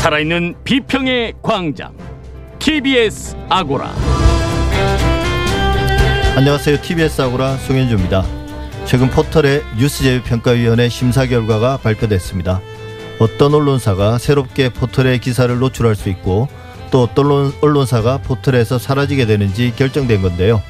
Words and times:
살아있는 0.00 0.54
비평의 0.64 1.34
광장 1.42 1.92
TBS 2.58 3.36
아고라 3.50 3.94
안녕하세요. 6.36 6.80
TBS 6.80 7.20
아고라 7.20 7.58
송현주입니다. 7.58 8.24
최근 8.86 9.10
포털의 9.10 9.62
뉴스제휴평가위원회 9.78 10.88
심사 10.88 11.26
결과가 11.26 11.76
발표됐습니다. 11.76 12.62
어떤 13.18 13.52
언론사가 13.52 14.16
새롭게 14.16 14.70
포털의 14.70 15.18
기사를 15.18 15.54
노출할 15.58 15.94
수 15.94 16.08
있고 16.08 16.48
또 16.90 17.02
어떤 17.02 17.52
언론사가 17.60 18.22
포털에서 18.22 18.78
사라지게 18.78 19.26
되는지 19.26 19.74
결정된 19.76 20.22
건데요. 20.22 20.62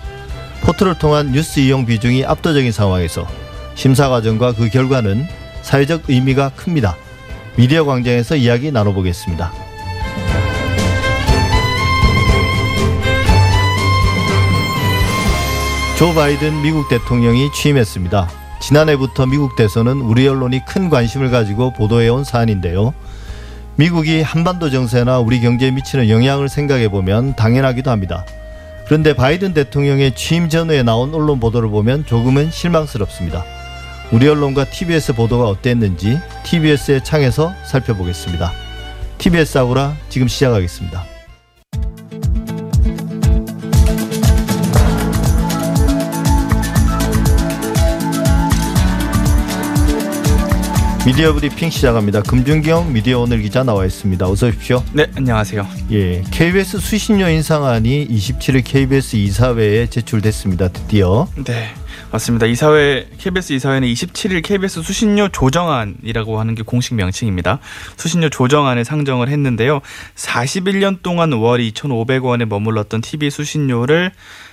포털을 0.62 0.99
통한 0.99 1.31
뉴스 1.31 1.61
이용 1.61 1.86
비중이 1.86 2.25
압도적인 2.25 2.72
상황에서 2.72 3.29
심사 3.76 4.08
과정과 4.08 4.54
그 4.54 4.68
결과는 4.68 5.25
사회적 5.62 6.03
의미가 6.08 6.50
큽니다. 6.57 6.96
미디어 7.61 7.85
광장에서 7.85 8.37
이야기 8.37 8.73
나눠보겠습니다. 8.73 9.53
조 15.99 16.14
바이든 16.14 16.63
미국 16.63 16.89
대통령이 16.89 17.53
취임했습니다. 17.53 18.31
지난해부터 18.63 19.27
미국 19.27 19.57
대선은 19.57 20.00
우리 20.00 20.27
언론이 20.27 20.64
큰 20.64 20.89
관심을 20.89 21.31
가지고 21.31 21.75
보도해온 21.75 22.25
사안인데요. 22.25 22.95
미국이 23.77 24.22
한반도 24.22 24.71
정세나 24.71 25.19
우리 25.19 25.43
경제에 25.43 25.71
미치는 25.71 26.08
영향을 26.08 26.49
생각해 26.49 26.89
보면 26.89 27.36
당연하기도 27.36 27.91
합니다. 27.91 28.25
그런데 28.86 29.13
바이든 29.13 29.53
대통령의 29.53 30.14
취임 30.14 30.49
전후에 30.49 30.83
나온 30.83 31.13
언론 31.13 31.39
보도를 31.39 31.69
보면 31.69 32.06
조금은 32.06 32.50
실망스럽습니다. 32.50 33.59
우리 34.12 34.27
언론과 34.27 34.64
TBS 34.70 35.14
보도가 35.14 35.45
어땠는지 35.48 36.19
TBS의 36.45 37.05
창에서 37.05 37.53
살펴보겠습니다. 37.64 38.52
TBS 39.19 39.58
아고라 39.58 39.97
지금 40.08 40.27
시작하겠습니다. 40.27 41.05
미디어 51.06 51.33
브리핑 51.33 51.70
시작합니다. 51.70 52.20
금준경 52.22 52.92
미디어 52.92 53.20
오늘 53.20 53.41
기자 53.41 53.62
나와 53.62 53.86
있습니다. 53.86 54.28
어서 54.28 54.48
오십시오. 54.48 54.83
네, 54.92 55.06
안녕하세요. 55.17 55.67
예, 55.92 56.22
KBS 56.30 56.78
수신료 56.78 57.28
인상안이 57.28 58.06
27일 58.08 58.62
KBS 58.64 59.17
이사회에 59.17 59.86
제출됐습니다. 59.86 60.69
드디어. 60.69 61.27
네, 61.45 61.69
맞습니다. 62.12 62.47
이사회 62.47 63.08
KBS 63.19 63.53
이사회는 63.53 63.86
27일 63.86 64.42
KBS 64.42 64.83
수신료 64.83 65.28
조정안이라고 65.28 66.41
하는 66.41 66.55
게 66.56 66.62
공식 66.62 66.94
명칭입니다. 66.94 67.61
수신료 67.97 68.28
조정안을 68.30 68.84
상정을 68.84 69.28
했는데요. 69.28 69.80
41년 70.17 71.02
동안 71.02 71.33
월 71.33 71.61
2,500원에 71.61 72.47
머물렀던 72.47 73.00
TV 73.00 73.30
수신료를 73.30 74.11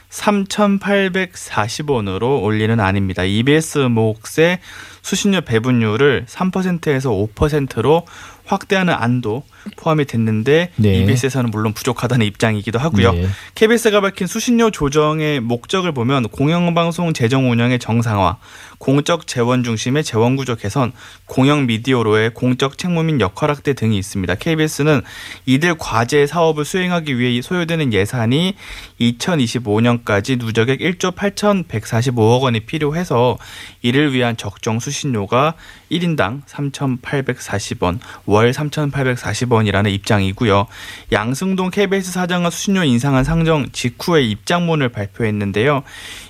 3,840원으로 0.09 2.41
올리는 2.41 2.79
안입니다. 2.79 3.23
EBS 3.23 3.89
몫의 3.89 4.59
수신료 5.01 5.41
배분율을 5.41 6.25
3%에서 6.27 7.11
5%로 7.11 8.05
확대하는 8.45 8.93
안도 8.93 9.43
포함이 9.75 10.05
됐는데 10.05 10.71
네. 10.77 10.99
EBS에서는 10.99 11.51
물론 11.51 11.73
부족하다는 11.73 12.25
입장이기도 12.25 12.79
하고요. 12.79 13.11
네. 13.11 13.27
KBS가 13.55 13.99
밝힌 14.01 14.27
수신료 14.27 14.71
조정의 14.71 15.41
목적을 15.41 15.91
보면 15.91 16.29
공영방송 16.29 17.11
재정 17.13 17.51
운영의 17.51 17.79
정상화, 17.79 18.37
공적 18.77 19.27
재원 19.27 19.63
중심의 19.63 20.03
재원 20.03 20.35
구조 20.35 20.55
개선, 20.55 20.91
공영 21.25 21.65
미디어로의 21.65 22.33
공적 22.33 22.77
책무 22.77 23.03
및 23.03 23.19
역할 23.19 23.49
확대 23.49 23.73
등이 23.73 23.97
있습니다. 23.97 24.35
KBS는 24.35 25.01
이들 25.45 25.75
과제 25.77 26.27
사업을 26.27 26.65
수행하기 26.65 27.17
위해 27.17 27.41
소요되는 27.41 27.93
예산이 27.93 28.55
2025년까지 29.01 30.37
누적액 30.37 30.79
1조 30.79 31.15
8,145억 31.15 32.41
원이 32.41 32.61
필요해서 32.61 33.37
이를 33.81 34.13
위한 34.13 34.37
적정 34.37 34.79
수신료가 34.79 35.55
1인당 35.91 36.45
3,840원, 36.45 37.99
월 38.25 38.51
3,840원이라는 38.51 39.91
입장이고요. 39.91 40.67
양승동 41.11 41.71
KBS 41.71 42.11
사장은 42.11 42.49
수신료 42.49 42.83
인상안 42.83 43.23
상정 43.23 43.67
직후에 43.71 44.23
입장문을 44.23 44.89
발표했는데요. 44.89 45.83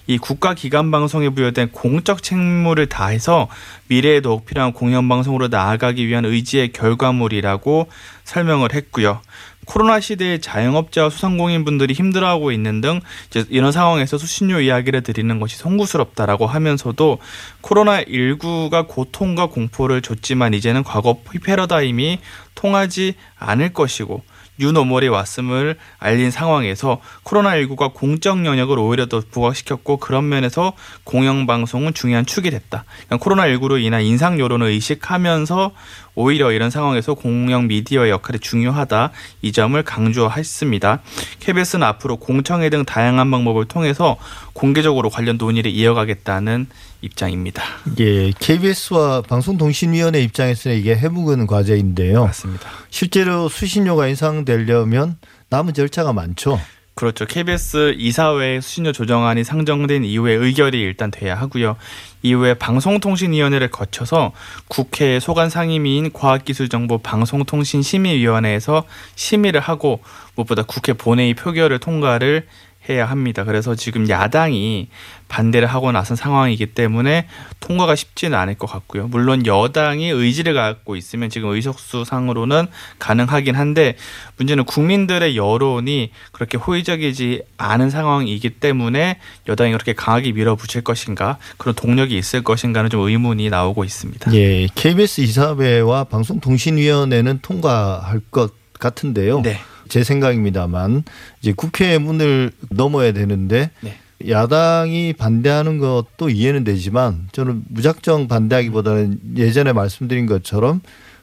이 0.07 0.17
국가기관 0.17 0.91
방송에 0.91 1.29
부여된 1.29 1.69
공적 1.71 2.23
책무를 2.23 2.87
다해서 2.87 3.47
미래에 3.87 4.21
더욱 4.21 4.45
필요한 4.45 4.73
공영방송으로 4.73 5.49
나아가기 5.49 6.07
위한 6.07 6.25
의지의 6.25 6.71
결과물이라고 6.71 7.89
설명을 8.23 8.73
했고요. 8.73 9.21
코로나 9.67 9.99
시대에 9.99 10.39
자영업자와 10.39 11.09
소상공인분들이 11.09 11.93
힘들어하고 11.93 12.51
있는 12.51 12.81
등 12.81 13.01
이런 13.49 13.71
상황에서 13.71 14.17
수신료 14.17 14.61
이야기를 14.61 15.03
드리는 15.03 15.39
것이 15.39 15.57
송구스럽다라고 15.57 16.47
하면서도 16.47 17.19
코로나 17.61 18.01
19가 18.03 18.87
고통과 18.87 19.47
공포를 19.47 20.01
줬지만 20.01 20.53
이제는 20.53 20.83
과거 20.83 21.17
패러다임이 21.43 22.19
통하지 22.55 23.15
않을 23.37 23.73
것이고 23.73 24.23
뉴노멀이 24.59 25.07
왔음을 25.07 25.77
알린 25.99 26.31
상황에서 26.31 26.99
코로나19가 27.23 27.93
공적 27.93 28.45
영역을 28.45 28.79
오히려 28.79 29.05
더 29.05 29.21
부각시켰고 29.29 29.97
그런 29.97 30.29
면에서 30.29 30.73
공영방송은 31.03 31.93
중요한 31.93 32.25
축이 32.25 32.49
됐다. 32.49 32.85
그러니까 33.07 33.17
코로나19로 33.17 33.81
인한 33.81 34.01
인상 34.01 34.39
여론을 34.39 34.67
의식하면서 34.67 35.71
오히려 36.17 36.51
이런 36.51 36.71
상황에서 36.71 37.13
공영 37.13 37.67
미디어의 37.67 38.09
역할이 38.09 38.39
중요하다 38.39 39.11
이 39.43 39.51
점을 39.51 39.81
강조했습니다. 39.83 41.01
KBS는 41.39 41.85
앞으로 41.85 42.17
공청회 42.17 42.71
등 42.71 42.85
다양한 42.85 43.29
방법을 43.29 43.65
통해서 43.65 44.17
공개적으로 44.53 45.11
관련 45.11 45.37
논의를 45.37 45.69
이어가겠다는 45.69 46.67
입장입니다. 47.01 47.61
예, 47.99 48.31
KBS와 48.31 49.21
방송통신위원회 49.29 50.19
입장에서는 50.23 50.75
이게 50.75 50.95
해묵은 50.95 51.45
과제인데요. 51.45 52.23
맞습니다. 52.25 52.67
실제로 52.89 53.47
수신료가 53.47 54.07
인상되려면 54.07 55.17
남은 55.49 55.75
절차가 55.75 56.13
많죠. 56.13 56.59
그렇죠. 56.97 57.27
KBS 57.27 57.93
이사회 57.95 58.59
수신료 58.59 58.91
조정안이 58.91 59.43
상정된 59.43 60.03
이후에 60.03 60.33
의결이 60.33 60.81
일단 60.81 61.11
돼야 61.11 61.35
하고요. 61.35 61.77
이후에 62.21 62.55
방송통신위원회를 62.55 63.69
거쳐서 63.69 64.31
국회 64.67 65.19
소관 65.19 65.49
상임위인 65.49 66.13
과학기술정보 66.13 66.99
방송통신심의위원회에서 66.99 68.83
심의를 69.15 69.61
하고 69.61 70.01
무엇보다 70.35 70.63
국회 70.63 70.93
본회의 70.93 71.33
표결을 71.33 71.79
통과를 71.79 72.47
해야 72.89 73.05
합니다. 73.05 73.43
그래서 73.43 73.75
지금 73.75 74.09
야당이 74.09 74.87
반대를 75.27 75.67
하고 75.67 75.91
나선 75.91 76.15
상황이기 76.15 76.67
때문에 76.67 77.27
통과가 77.59 77.95
쉽지는 77.95 78.37
않을 78.37 78.55
것 78.55 78.67
같고요. 78.67 79.07
물론 79.07 79.45
여당이 79.45 80.09
의지를 80.09 80.53
갖고 80.53 80.95
있으면 80.95 81.29
지금 81.29 81.49
의석수 81.49 82.05
상으로는 82.05 82.67
가능하긴 82.99 83.55
한데 83.55 83.95
문제는 84.37 84.63
국민들의 84.63 85.35
여론이 85.35 86.11
그렇게 86.31 86.57
호의적이지 86.57 87.43
않은 87.57 87.89
상황이기 87.89 88.51
때문에 88.51 89.19
여당이 89.47 89.71
그렇게 89.73 89.93
강하게 89.93 90.31
밀어붙일 90.31 90.83
것인가 90.83 91.37
그런 91.57 91.75
동력이 91.75 92.17
있을 92.17 92.43
것인가는 92.43 92.89
좀 92.89 93.01
의문이 93.01 93.49
나오고 93.49 93.83
있습니다. 93.83 94.33
예, 94.33 94.67
KBS 94.75 95.21
이사회와 95.21 96.05
방송통신위원회는 96.05 97.39
통과할 97.41 98.21
것 98.31 98.53
같은데요. 98.79 99.41
네. 99.41 99.59
제 99.87 100.03
생각입니다만 100.03 101.03
이제 101.41 101.53
국회 101.55 101.97
문을 101.97 102.51
넘어야 102.69 103.11
되는데 103.11 103.71
네. 103.81 103.97
야당이 104.29 105.13
반대하는 105.13 105.77
것도 105.77 106.29
이해는 106.29 106.63
되지만 106.63 107.27
저는 107.31 107.63
무작정 107.69 108.27
반대하기보다는 108.27 109.19
예전에 109.37 109.73
말씀드린 109.73 110.25
것처럼 110.25 110.81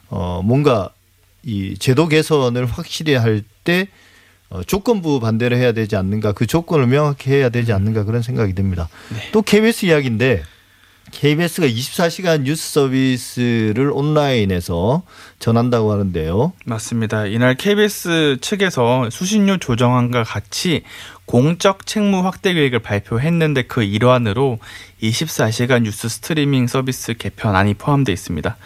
어 0.08 0.42
뭔가 0.44 0.90
이 1.42 1.76
제도 1.78 2.08
개선을 2.08 2.66
확실히 2.66 3.14
할 3.14 3.42
때 3.64 3.88
어, 4.50 4.62
조건부 4.62 5.18
반대를 5.20 5.56
해야 5.56 5.72
되지 5.72 5.96
않는가 5.96 6.32
그 6.32 6.46
조건을 6.46 6.86
명확히 6.86 7.30
해야 7.30 7.48
되지 7.48 7.72
않는가 7.72 8.04
그런 8.04 8.22
생각이 8.22 8.54
듭니다. 8.54 8.88
네. 9.10 9.30
또 9.32 9.42
KBS 9.42 9.86
이야기인데 9.86 10.42
KBS가 11.10 11.66
24시간 11.66 12.42
뉴스 12.42 12.72
서비스를 12.72 13.90
온라인에서 13.92 15.02
전한다고 15.38 15.92
하는데요. 15.92 16.52
맞습니다. 16.64 17.26
이날 17.26 17.54
KBS 17.54 18.38
측에서 18.40 19.08
수신료 19.10 19.58
조정안과 19.58 20.24
같이 20.24 20.82
공적 21.26 21.86
책무 21.86 22.24
확대 22.24 22.52
계획을 22.52 22.80
발표했는데 22.80 23.62
그 23.62 23.82
일환으로 23.82 24.58
24시간 25.02 25.82
뉴스 25.82 26.08
스트리밍 26.08 26.66
서비스 26.66 27.14
개편안이 27.14 27.74
포함되어 27.74 28.12
있습니다. 28.12 28.56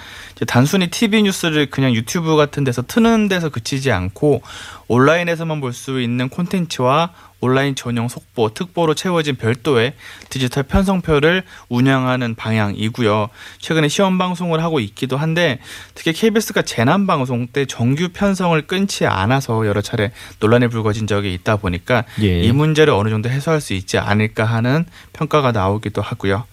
단순히 0.46 0.88
TV 0.88 1.23
뉴스를 1.23 1.70
그냥 1.70 1.94
유튜브 1.94 2.37
같은 2.37 2.64
데서 2.64 2.82
트는 2.82 3.29
데서 3.29 3.49
그치지 3.49 3.93
않고 3.93 4.43
온라인에서만 4.88 5.61
볼 5.61 5.73
수 5.73 6.00
있는 6.00 6.29
콘텐츠와 6.29 7.11
온라인 7.40 7.75
전용 7.75 8.08
속보, 8.08 8.55
특보로 8.55 8.94
채워진 8.94 9.37
별도의 9.37 9.94
디지털 10.29 10.64
편성표를 10.64 11.44
운영하는 11.69 12.35
방향이고요. 12.35 13.29
최근에 13.61 13.88
시험 13.88 14.19
방송을 14.19 14.62
하고 14.62 14.81
있기도 14.81 15.17
한데 15.17 15.61
특히 15.94 16.12
KBS가 16.12 16.62
재난 16.62 17.06
방송 17.06 17.46
때 17.46 17.64
정규 17.64 18.08
편성을 18.12 18.61
끊지 18.67 19.06
않아서 19.06 19.67
여러 19.67 19.81
차례 19.81 20.11
논란이 20.40 20.69
불거진 20.69 21.06
적이 21.06 21.32
있다 21.35 21.56
보니까 21.56 22.05
예. 22.23 22.43
이 22.43 22.52
문제를 22.52 22.93
어느 22.93 23.08
정도 23.08 23.29
해소할 23.29 23.61
수 23.61 23.75
있지 23.75 23.99
않을까 23.99 24.44
하는 24.44 24.84
평가가 25.12 25.52
나오기도 25.52 26.02
하고요. 26.02 26.44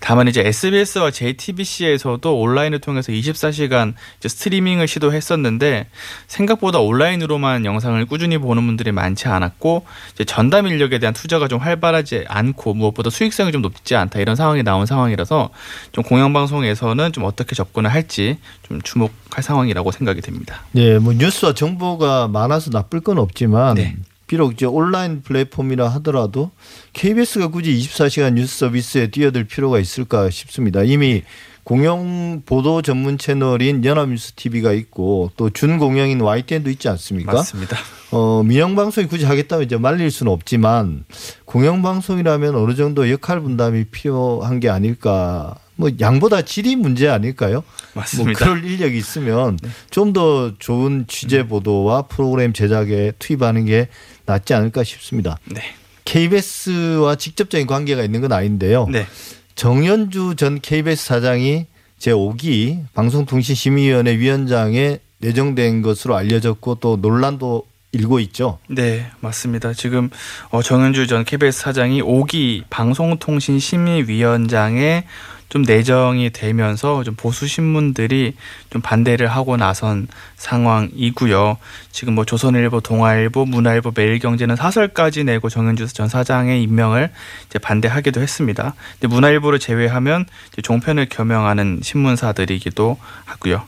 다만 0.00 0.28
이제 0.28 0.42
SBS와 0.44 1.10
JTBC에서도 1.10 2.40
온라인을 2.40 2.80
통해서 2.80 3.12
24시간 3.12 3.94
스트리밍을 4.20 4.88
시도했었는데 4.88 5.88
생각보다 6.26 6.80
온라인으로만 6.80 7.64
영상을 7.64 8.04
꾸준히 8.06 8.38
보는 8.38 8.66
분들이 8.66 8.92
많지 8.92 9.28
않았고 9.28 9.86
전담 10.32 10.66
인력에 10.66 10.98
대한 10.98 11.12
투자가 11.12 11.46
좀 11.46 11.58
활발하지 11.60 12.24
않고 12.26 12.72
무엇보다 12.72 13.10
수익성이 13.10 13.52
좀 13.52 13.60
높지 13.60 13.94
않다 13.94 14.18
이런 14.18 14.34
상황이 14.34 14.62
나온 14.62 14.86
상황이라서 14.86 15.50
좀 15.92 16.02
공영방송에서는 16.04 17.12
좀 17.12 17.24
어떻게 17.24 17.54
접근을 17.54 17.92
할지 17.92 18.38
좀 18.66 18.80
주목할 18.80 19.42
상황이라고 19.42 19.92
생각이 19.92 20.22
됩니다. 20.22 20.64
네, 20.72 20.98
뭐 20.98 21.12
뉴스와 21.12 21.52
정보가 21.52 22.28
많아서 22.28 22.70
나쁠 22.70 23.00
건 23.00 23.18
없지만 23.18 23.74
네. 23.74 23.94
비록 24.26 24.54
이제 24.54 24.64
온라인 24.64 25.20
플랫폼이라 25.20 25.86
하더라도 25.96 26.50
KBS가 26.94 27.48
굳이 27.48 27.74
24시간 27.74 28.32
뉴스 28.32 28.60
서비스에 28.60 29.08
뛰어들 29.08 29.44
필요가 29.44 29.78
있을까 29.78 30.30
싶습니다. 30.30 30.82
이미 30.82 31.24
공영 31.64 32.42
보도 32.44 32.82
전문 32.82 33.18
채널인 33.18 33.84
연합뉴스 33.84 34.32
TV가 34.32 34.72
있고 34.72 35.30
또 35.36 35.48
준공영인 35.50 36.20
YTN도 36.20 36.70
있지 36.70 36.88
않습니까? 36.88 37.32
맞습니다. 37.32 37.76
어, 38.10 38.42
민영 38.42 38.74
방송이 38.74 39.06
굳이 39.06 39.24
하겠다면 39.24 39.64
이제 39.64 39.76
말릴 39.76 40.10
수는 40.10 40.32
없지만 40.32 41.04
공영 41.44 41.82
방송이라면 41.82 42.56
어느 42.56 42.74
정도 42.74 43.08
역할 43.10 43.40
분담이 43.40 43.84
필요한 43.84 44.58
게 44.58 44.68
아닐까. 44.68 45.54
뭐 45.76 45.90
양보다 46.00 46.42
질이 46.42 46.76
문제 46.76 47.08
아닐까요? 47.08 47.62
뭐 47.94 48.02
맞습니다. 48.02 48.44
뭐 48.44 48.54
그럴 48.54 48.70
인력이 48.70 48.96
있으면 48.96 49.56
네. 49.62 49.70
좀더 49.90 50.52
좋은 50.58 51.06
취재 51.08 51.46
보도와 51.46 52.02
프로그램 52.02 52.52
제작에 52.52 53.12
투입하는 53.18 53.64
게 53.66 53.88
낫지 54.26 54.52
않을까 54.52 54.84
싶습니다. 54.84 55.38
네. 55.46 55.62
KBS와 56.04 57.14
직접적인 57.14 57.66
관계가 57.66 58.02
있는 58.02 58.20
건 58.20 58.32
아닌데요. 58.32 58.86
네. 58.90 59.06
정현주 59.54 60.34
전 60.36 60.60
KBS 60.60 61.06
사장이 61.06 61.66
제5기 61.98 62.84
방송통신심의위원회 62.94 64.18
위원장에 64.18 64.98
내정된 65.18 65.82
것으로 65.82 66.16
알려졌고 66.16 66.76
또 66.76 66.96
논란도 66.96 67.66
일고 67.92 68.18
있죠. 68.20 68.58
네, 68.68 69.10
맞습니다. 69.20 69.74
지금 69.74 70.08
어, 70.50 70.62
정현주 70.62 71.06
전 71.06 71.24
KBS 71.24 71.60
사장이 71.60 72.02
5기 72.02 72.64
방송통신심의위원장에 72.70 75.04
좀 75.52 75.60
내정이 75.60 76.30
되면서 76.30 77.04
좀 77.04 77.14
보수 77.14 77.46
신문들이 77.46 78.36
좀 78.70 78.80
반대를 78.80 79.26
하고 79.26 79.58
나선 79.58 80.08
상황이고요. 80.36 81.58
지금 81.90 82.14
뭐 82.14 82.24
조선일보, 82.24 82.80
동아일보, 82.80 83.44
문화일보, 83.44 83.92
매일경제는 83.94 84.56
사설까지 84.56 85.24
내고 85.24 85.50
정현주 85.50 85.88
전 85.88 86.08
사장의 86.08 86.62
임명을 86.62 87.10
이제 87.50 87.58
반대하기도 87.58 88.22
했습니다. 88.22 88.74
근데 88.98 89.14
문화일보를 89.14 89.58
제외하면 89.58 90.24
종편을 90.62 91.10
겸용하는 91.10 91.80
신문사들이기도 91.82 92.96
하고요. 93.26 93.62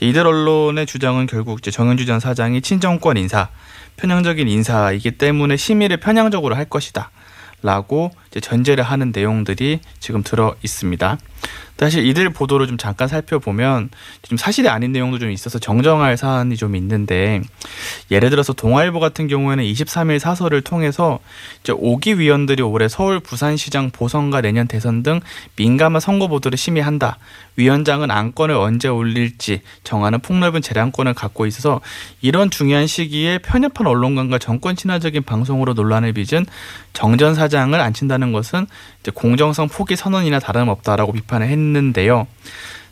이들 0.00 0.26
언론의 0.26 0.86
주장은 0.86 1.28
결국 1.28 1.60
이제 1.60 1.70
정현주 1.70 2.04
전 2.04 2.18
사장이 2.18 2.62
친정권 2.62 3.16
인사, 3.16 3.48
편향적인 3.96 4.48
인사이기 4.48 5.12
때문에 5.12 5.56
심의를 5.56 5.98
편향적으로 5.98 6.56
할 6.56 6.64
것이다. 6.64 7.12
라고 7.60 8.12
이제 8.27 8.27
전제를 8.40 8.84
하는 8.84 9.12
내용들이 9.14 9.80
지금 10.00 10.22
들어 10.22 10.54
있습니다. 10.62 11.18
사실 11.78 12.04
이들 12.04 12.30
보도를 12.30 12.66
좀 12.66 12.76
잠깐 12.76 13.06
살펴보면 13.06 13.90
좀 14.22 14.36
사실이 14.36 14.68
아닌 14.68 14.90
내용도 14.90 15.20
좀 15.20 15.30
있어서 15.30 15.60
정정할 15.60 16.16
사안이 16.16 16.56
좀 16.56 16.74
있는데 16.74 17.40
예를 18.10 18.30
들어서 18.30 18.52
동아일보 18.52 18.98
같은 18.98 19.28
경우에는 19.28 19.62
23일 19.62 20.18
사설을 20.18 20.62
통해서 20.62 21.20
이제 21.62 21.72
5기 21.72 22.18
위원들이 22.18 22.62
올해 22.62 22.88
서울 22.88 23.20
부산시장 23.20 23.90
보선과 23.90 24.40
내년 24.40 24.66
대선 24.66 25.04
등 25.04 25.20
민감한 25.54 26.00
선거 26.00 26.26
보도를 26.26 26.58
심의한다. 26.58 27.18
위원장은 27.54 28.10
안건을 28.10 28.56
언제 28.56 28.88
올릴지 28.88 29.62
정하는 29.84 30.20
폭넓은 30.20 30.62
재량권을 30.62 31.14
갖고 31.14 31.46
있어서 31.46 31.80
이런 32.20 32.50
중요한 32.50 32.88
시기에 32.88 33.38
편협한 33.38 33.86
언론관과 33.86 34.38
정권 34.38 34.74
친화적인 34.74 35.22
방송으로 35.22 35.74
논란을 35.74 36.12
빚은 36.12 36.46
정전 36.92 37.36
사장을 37.36 37.78
앉힌다는 37.80 38.17
것은 38.32 38.66
이제 39.00 39.10
공정성 39.14 39.68
포기 39.68 39.96
선언이나 39.96 40.38
다름없다라고 40.38 41.12
비판을 41.12 41.48
했는데요. 41.48 42.26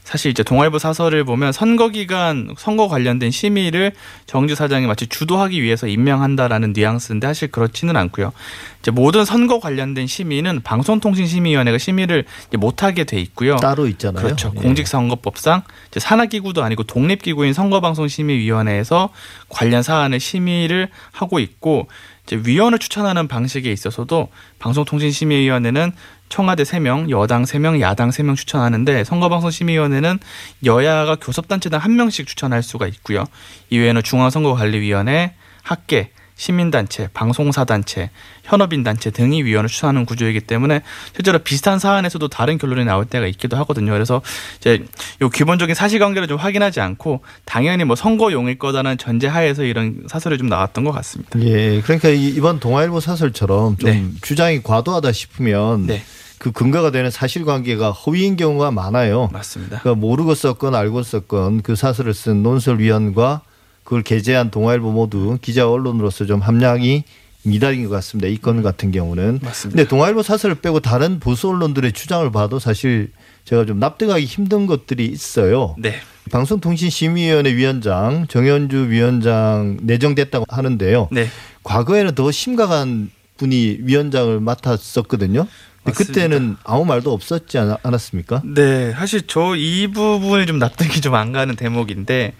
사실 0.06 0.31
이제 0.31 0.44
동아일보 0.44 0.78
사설을 0.78 1.25
보면 1.25 1.50
선거 1.50 1.88
기간 1.88 2.55
선거 2.56 2.87
관련된 2.87 3.32
심의를 3.32 3.90
정주 4.26 4.55
사장이 4.55 4.87
마치 4.87 5.08
주도하기 5.08 5.61
위해서 5.61 5.88
임명한다라는 5.88 6.75
뉘앙스인데 6.75 7.26
사실 7.26 7.50
그렇지는 7.50 7.96
않고요. 7.96 8.32
이제 8.78 8.93
모든 8.93 9.25
선거 9.25 9.58
관련된 9.58 10.06
심의는 10.06 10.62
방송통신심의위원회가 10.62 11.78
심의를 11.78 12.25
못하게 12.56 13.02
돼 13.02 13.19
있고요. 13.19 13.56
따로 13.56 13.88
있잖아요. 13.88 14.25
그렇죠. 14.25 14.52
예. 14.56 14.61
공직선거법상 14.61 15.62
이제 15.90 15.99
산하기구도 15.99 16.62
아니고 16.62 16.84
독립기구인 16.84 17.52
선거방송심의위원회에서 17.52 19.08
관련 19.49 19.82
사안을 19.82 20.20
심의를 20.20 20.88
하고 21.11 21.40
있고 21.40 21.88
이제 22.26 22.40
위원을 22.44 22.78
추천하는 22.78 23.28
방식에 23.28 23.70
있어서도 23.73 24.28
방송통신심의위원회는 24.58 25.93
청와대 26.28 26.64
3명, 26.64 27.08
여당 27.11 27.44
3명, 27.44 27.81
야당 27.81 28.11
3명 28.11 28.37
추천하는데 28.37 29.05
선거방송심의위원회는 29.05 30.19
여야가 30.64 31.17
교섭단체당 31.17 31.81
1명씩 31.81 32.26
추천할 32.26 32.64
수가 32.64 32.88
있고요. 32.88 33.25
이외에는 33.70 34.02
중앙선거관리위원회, 34.02 35.34
학계, 35.62 36.11
시민단체, 36.36 37.08
방송사단체, 37.14 38.10
현업인단체 38.44 39.10
등이 39.10 39.42
위원을 39.42 39.68
추천하는 39.68 40.04
구조이기 40.04 40.40
때문에 40.42 40.82
실제로 41.14 41.38
비슷한 41.38 41.78
사안에서도 41.78 42.28
다른 42.28 42.58
결론이 42.58 42.84
나올 42.84 43.06
때가 43.06 43.26
있기도 43.26 43.56
하거든요. 43.58 43.92
그래서 43.92 44.20
이제 44.58 44.84
요 45.22 45.30
기본적인 45.30 45.74
사실관계를 45.74 46.28
좀 46.28 46.36
확인하지 46.36 46.80
않고 46.80 47.22
당연히 47.46 47.84
뭐 47.84 47.96
선거용일 47.96 48.58
거다라는 48.58 48.98
전제하에서 48.98 49.64
이런 49.64 50.04
사설이 50.08 50.36
좀 50.36 50.48
나왔던 50.48 50.84
것 50.84 50.92
같습니다. 50.92 51.40
예, 51.40 51.80
그러니까 51.80 52.10
이번 52.10 52.60
동아일보 52.60 53.00
사설처럼 53.00 53.78
좀 53.78 53.90
네. 53.90 54.06
주장이 54.20 54.62
과도하다 54.62 55.12
싶으면 55.12 55.86
네. 55.86 56.02
그 56.38 56.52
근거가 56.52 56.90
되는 56.90 57.10
사실관계가 57.10 57.92
허위인 57.92 58.36
경우가 58.36 58.70
많아요. 58.70 59.30
맞습니다. 59.32 59.80
그러니까 59.80 59.98
모르고 59.98 60.34
썼건 60.34 60.74
알고 60.74 61.02
썼건 61.02 61.62
그 61.62 61.76
사설을 61.76 62.12
쓴 62.12 62.42
논설위원과 62.42 63.40
그걸 63.87 64.02
게재한 64.02 64.50
동아일보 64.50 64.90
모두 64.90 65.38
기자 65.40 65.71
언론으로서 65.71 66.26
좀 66.26 66.40
함량이 66.40 67.05
미달인 67.45 67.85
것 67.85 67.90
같습니다. 67.90 68.26
이 68.26 68.37
건 68.38 68.61
같은 68.64 68.90
경우는. 68.90 69.38
맞습니다. 69.40 69.76
근데 69.76 69.88
동아일보 69.88 70.25
사설을 70.25 70.57
빼고 70.57 70.81
다른 70.81 71.21
보수 71.21 71.49
언론들의 71.49 71.93
주장을 71.93 72.28
봐도 72.33 72.59
사실 72.59 73.12
제가 73.45 73.64
좀 73.64 73.78
납득하기 73.78 74.25
힘든 74.25 74.66
것들이 74.66 75.07
있어요. 75.07 75.76
네. 75.78 75.95
방송통신심의위원회 76.33 77.55
위원장 77.55 78.26
정현주 78.26 78.88
위원장 78.90 79.76
내정됐다고 79.83 80.47
하는데요. 80.49 81.09
네. 81.12 81.28
과거에는 81.62 82.16
더 82.16 82.33
심각한 82.33 83.11
분이 83.37 83.78
위원장을 83.83 84.40
맡았었거든요. 84.40 85.47
그때는 85.95 86.57
아무 86.64 86.85
말도 86.85 87.12
없었지 87.12 87.59
않았습니까? 87.85 88.43
네, 88.45 88.90
사실 88.90 89.23
저 89.28 89.55
이 89.55 89.87
부분이 89.87 90.47
좀 90.47 90.59
납득이 90.59 91.00
좀 91.00 91.14
안 91.14 91.31
가는 91.31 91.55
대목인데 91.55 92.33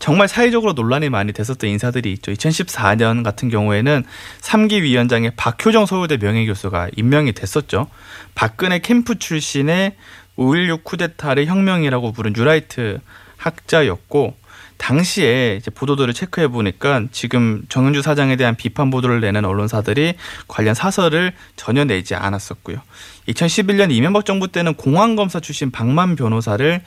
정말 0.00 0.28
사회적으로 0.28 0.72
논란이 0.72 1.10
많이 1.10 1.32
됐었던 1.32 1.68
인사들이 1.70 2.12
있죠. 2.14 2.32
2014년 2.32 3.22
같은 3.22 3.50
경우에는 3.50 4.02
3기 4.40 4.82
위원장의 4.82 5.32
박효정 5.36 5.86
서울대 5.86 6.16
명예교수가 6.16 6.88
임명이 6.96 7.32
됐었죠. 7.32 7.86
박근혜 8.34 8.78
캠프 8.80 9.18
출신의 9.18 9.94
5.16 10.36 10.84
쿠데타를 10.84 11.46
혁명이라고 11.46 12.12
부른 12.12 12.32
뉴라이트 12.34 12.98
학자였고 13.36 14.40
당시에 14.78 15.56
이제 15.56 15.70
보도들을 15.70 16.14
체크해 16.14 16.48
보니까 16.48 17.04
지금 17.12 17.62
정은주 17.68 18.00
사장에 18.00 18.36
대한 18.36 18.54
비판 18.56 18.90
보도를 18.90 19.20
내는 19.20 19.44
언론사들이 19.44 20.14
관련 20.48 20.74
사설을 20.74 21.34
전혀 21.56 21.84
내지 21.84 22.14
않았었고요. 22.14 22.80
2011년 23.28 23.92
이명박 23.92 24.24
정부 24.24 24.48
때는 24.48 24.72
공안검사 24.74 25.40
출신 25.40 25.70
박만 25.70 26.16
변호사를 26.16 26.80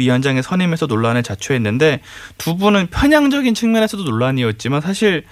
위원장에 0.00 0.42
선임해서 0.42 0.86
논란을 0.86 1.22
자초했는데 1.22 2.00
두 2.38 2.56
분은 2.56 2.88
편향적인 2.88 3.54
측면에서도 3.54 4.02
논란이었지만 4.02 4.80
사실 4.80 5.24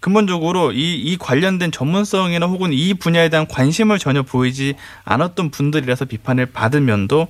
근본적으로 0.00 0.72
이, 0.72 0.96
이 0.96 1.16
관련된 1.16 1.70
전문성이나 1.70 2.46
혹은 2.46 2.72
이 2.72 2.92
분야에 2.92 3.30
대한 3.30 3.46
관심을 3.46 3.98
전혀 3.98 4.22
보이지 4.22 4.74
않았던 5.04 5.50
분들이라서 5.50 6.04
비판을 6.04 6.46
받은 6.46 6.84
면도 6.84 7.28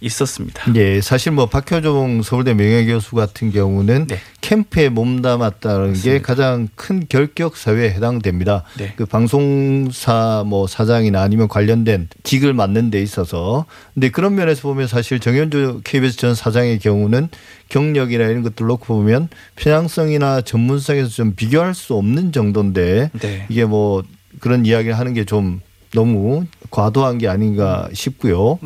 있었습니다. 0.00 0.62
예, 0.74 1.00
사실 1.00 1.32
뭐 1.32 1.46
박효종 1.46 2.22
서울대 2.22 2.52
명예교수 2.54 3.16
같은 3.16 3.50
경우는 3.50 4.06
네. 4.08 4.18
캠프에 4.40 4.88
몸담았다는 4.90 5.88
맞습니다. 5.88 6.10
게 6.10 6.20
가장 6.22 6.68
큰 6.74 7.06
결격 7.08 7.56
사유에 7.56 7.90
해당됩니다. 7.90 8.62
네. 8.78 8.92
그 8.96 9.06
방송사 9.06 10.44
뭐 10.46 10.66
사장이나 10.66 11.22
아니면 11.22 11.48
관련된 11.48 12.08
직을 12.22 12.52
맡는 12.52 12.90
데 12.90 13.00
있어서 13.02 13.64
근데 13.94 14.10
그런 14.10 14.34
면에서 14.34 14.62
보면 14.62 14.86
사실 14.86 15.18
정현주 15.18 15.80
KBS 15.84 16.16
전 16.18 16.34
사장의 16.34 16.78
경우는 16.78 17.28
경력이나 17.68 18.24
이런 18.24 18.42
것들 18.42 18.66
놓고 18.66 18.84
보면 18.86 19.28
편향성이나 19.56 20.42
전문성에서 20.42 21.08
좀 21.08 21.34
비교할 21.34 21.74
수 21.74 21.94
없는 21.94 22.32
정도인데 22.32 23.10
네. 23.20 23.46
이게 23.48 23.64
뭐 23.64 24.02
그런 24.40 24.66
이야기를 24.66 24.98
하는 24.98 25.14
게 25.14 25.24
좀 25.24 25.60
너무 25.94 26.44
과도한 26.70 27.18
게 27.18 27.26
아닌가 27.28 27.88
싶고요. 27.92 28.58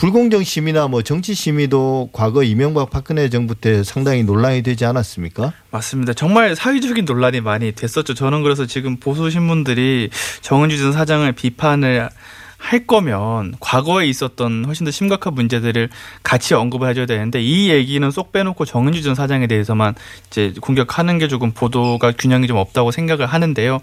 네. 0.00 0.06
불공정 0.06 0.42
심의나 0.42 0.88
뭐 0.88 1.02
정치 1.02 1.34
심의도 1.34 2.08
과거 2.12 2.42
이명박 2.42 2.88
박근혜 2.88 3.28
정부 3.28 3.54
때 3.54 3.84
상당히 3.84 4.22
논란이 4.22 4.62
되지 4.62 4.86
않았습니까? 4.86 5.52
맞습니다. 5.70 6.14
정말 6.14 6.56
사회적인 6.56 7.04
논란이 7.04 7.42
많이 7.42 7.72
됐었죠. 7.72 8.14
저는 8.14 8.42
그래서 8.42 8.64
지금 8.64 8.96
보수 8.96 9.28
신문들이 9.28 10.08
정은주 10.40 10.78
전 10.78 10.92
사장을 10.92 11.30
비판을 11.32 12.08
할 12.60 12.86
거면 12.86 13.54
과거에 13.58 14.06
있었던 14.06 14.66
훨씬 14.66 14.84
더 14.84 14.90
심각한 14.90 15.34
문제들을 15.34 15.88
같이 16.22 16.52
언급을 16.52 16.90
해줘야 16.90 17.06
되는데 17.06 17.40
이 17.40 17.70
얘기는 17.70 18.08
쏙 18.10 18.32
빼놓고 18.32 18.66
정은주 18.66 19.02
전 19.02 19.14
사장에 19.14 19.46
대해서만 19.46 19.94
이제 20.26 20.52
공격하는 20.60 21.18
게 21.18 21.26
조금 21.26 21.52
보도가 21.52 22.12
균형이 22.12 22.46
좀 22.46 22.58
없다고 22.58 22.90
생각을 22.90 23.24
하는데요. 23.24 23.80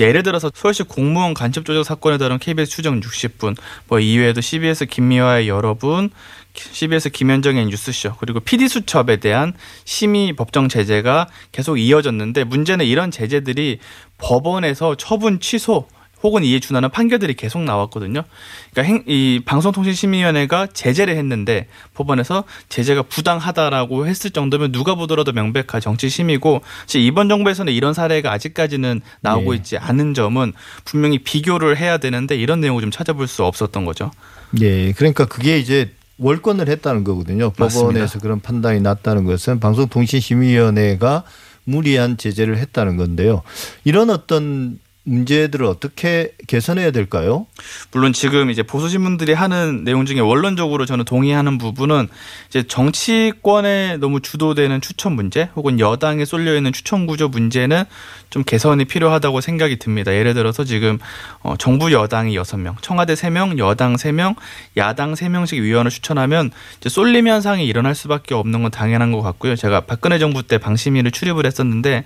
예를 0.00 0.22
들어서 0.22 0.50
서울시 0.52 0.82
공무원 0.82 1.34
간첩 1.34 1.66
조작 1.66 1.84
사건에 1.84 2.16
따른 2.16 2.38
KBS 2.38 2.70
추정 2.70 3.00
60분, 3.00 3.54
뭐 3.86 4.00
이외에도 4.00 4.40
CBS 4.40 4.86
김미화의 4.86 5.46
여러분, 5.48 6.10
CBS 6.54 7.10
김현정의 7.10 7.66
뉴스쇼 7.66 8.14
그리고 8.18 8.40
PD 8.40 8.66
수첩에 8.66 9.16
대한 9.16 9.52
심의 9.84 10.32
법정 10.32 10.70
제재가 10.70 11.28
계속 11.52 11.76
이어졌는데 11.76 12.44
문제는 12.44 12.86
이런 12.86 13.10
제재들이 13.10 13.78
법원에서 14.16 14.94
처분 14.94 15.38
취소 15.38 15.86
혹은 16.22 16.44
이에 16.44 16.60
준하는 16.60 16.90
판결들이 16.90 17.34
계속 17.34 17.62
나왔거든요. 17.62 18.24
그러니까 18.72 18.82
행, 18.82 19.04
이 19.06 19.40
방송통신심의위원회가 19.44 20.68
제재를 20.72 21.16
했는데 21.16 21.68
법원에서 21.94 22.44
제재가 22.68 23.02
부당하다라고 23.02 24.06
했을 24.06 24.30
정도면 24.30 24.72
누가 24.72 24.94
보더라도 24.94 25.32
명백한 25.32 25.80
정치 25.80 26.08
심이고 26.08 26.62
이번 26.96 27.28
정부에서는 27.28 27.72
이런 27.72 27.94
사례가 27.94 28.32
아직까지는 28.32 29.02
나오고 29.20 29.52
네. 29.52 29.58
있지 29.58 29.78
않은 29.78 30.14
점은 30.14 30.52
분명히 30.84 31.18
비교를 31.18 31.76
해야 31.76 31.98
되는데 31.98 32.36
이런 32.36 32.60
내용을 32.60 32.80
좀 32.82 32.90
찾아볼 32.90 33.26
수 33.26 33.44
없었던 33.44 33.84
거죠. 33.84 34.10
네, 34.50 34.92
그러니까 34.92 35.26
그게 35.26 35.58
이제 35.58 35.92
월권을 36.18 36.68
했다는 36.68 37.04
거거든요. 37.04 37.52
맞습니다. 37.58 37.88
법원에서 37.88 38.18
그런 38.20 38.40
판단이 38.40 38.80
났다는 38.80 39.24
것은 39.24 39.60
방송통신심의위원회가 39.60 41.24
무리한 41.64 42.16
제재를 42.16 42.56
했다는 42.56 42.96
건데요. 42.96 43.42
이런 43.84 44.08
어떤 44.08 44.78
문제들을 45.06 45.64
어떻게 45.64 46.32
개선해야 46.48 46.90
될까요? 46.90 47.46
물론 47.92 48.12
지금 48.12 48.50
이제 48.50 48.64
보수 48.64 48.88
신문들이 48.88 49.32
하는 49.34 49.84
내용 49.84 50.04
중에 50.04 50.18
원론적으로 50.18 50.84
저는 50.84 51.04
동의하는 51.04 51.58
부분은 51.58 52.08
이제 52.48 52.64
정치권에 52.64 53.98
너무 53.98 54.20
주도되는 54.20 54.80
추천 54.80 55.12
문제 55.12 55.48
혹은 55.54 55.78
여당에 55.78 56.24
쏠려 56.24 56.56
있는 56.56 56.72
추천 56.72 57.06
구조 57.06 57.28
문제는 57.28 57.84
좀 58.30 58.42
개선이 58.42 58.84
필요하다고 58.86 59.40
생각이 59.40 59.78
듭니다. 59.78 60.12
예를 60.12 60.34
들어서 60.34 60.64
지금 60.64 60.98
어 61.42 61.54
정부 61.56 61.92
여당이 61.92 62.34
여섯 62.34 62.56
명 62.56 62.74
청와대 62.80 63.14
세명 63.14 63.58
여당 63.58 63.96
세 63.96 64.10
명 64.10 64.34
야당 64.76 65.14
세명씩 65.14 65.62
위원을 65.62 65.90
추천하면 65.90 66.50
이제 66.80 66.88
쏠림 66.88 67.28
현상이 67.28 67.66
일어날 67.66 67.94
수밖에 67.94 68.34
없는 68.34 68.62
건 68.62 68.70
당연한 68.70 69.12
것 69.12 69.22
같고요. 69.22 69.54
제가 69.54 69.82
박근혜 69.82 70.18
정부 70.18 70.42
때 70.42 70.58
방심위를 70.58 71.10
출입을 71.12 71.46
했었는데 71.46 72.04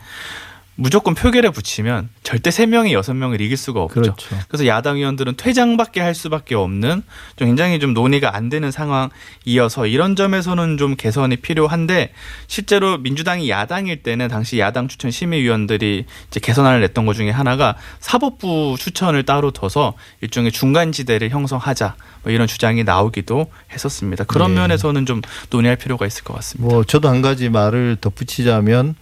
무조건 0.81 1.15
표결에 1.15 1.51
붙이면 1.51 2.09
절대 2.23 2.51
세명이 2.51 2.95
여섯 2.95 3.13
명을 3.13 3.43
이길 3.43 3.59
수가 3.59 3.83
없죠. 3.83 4.01
그렇죠. 4.01 4.37
그래서 4.49 4.67
야당 4.67 4.97
의원들은 4.97 5.35
퇴장밖에 5.37 6.01
할 6.01 6.15
수밖에 6.15 6.55
없는 6.55 7.03
좀 7.37 7.49
굉장히 7.49 7.79
좀 7.81 7.93
논의가 7.93 8.35
안 8.35 8.49
되는 8.49 8.71
상황이어서 8.71 9.87
이런 9.87 10.17
점에서는 10.17 10.79
좀 10.79 10.97
개선이 10.97 11.37
필요한데 11.37 12.13
실제로 12.47 12.97
민주당이 12.97 13.51
야당일 13.51 14.03
때는 14.03 14.29
당시 14.29 14.59
야당 14.59 14.89
추천 14.89 15.11
심의위원들이 15.11 16.07
이제 16.29 16.41
개선안을 16.41 16.81
냈던 16.81 17.05
것 17.05 17.13
중에 17.13 17.29
하나가 17.29 17.77
사법부 17.99 18.77
추천을 18.79 19.25
따로 19.25 19.51
둬서 19.51 19.93
일종의 20.23 20.51
중간 20.51 20.93
지대를 20.93 21.29
형성하자 21.29 21.95
뭐 22.23 22.33
이런 22.33 22.47
주장이 22.47 22.85
나오기도 22.85 23.51
했었습니다. 23.71 24.25
그런 24.25 24.55
네. 24.55 24.61
면에서는 24.61 25.05
좀 25.05 25.21
논의할 25.51 25.77
필요가 25.77 26.07
있을 26.07 26.25
것 26.25 26.33
같습니다. 26.37 26.73
뭐 26.75 26.85
저도 26.85 27.11
한 27.11 27.21
가지 27.21 27.51
말을 27.51 27.99
덧붙이자면 28.01 28.95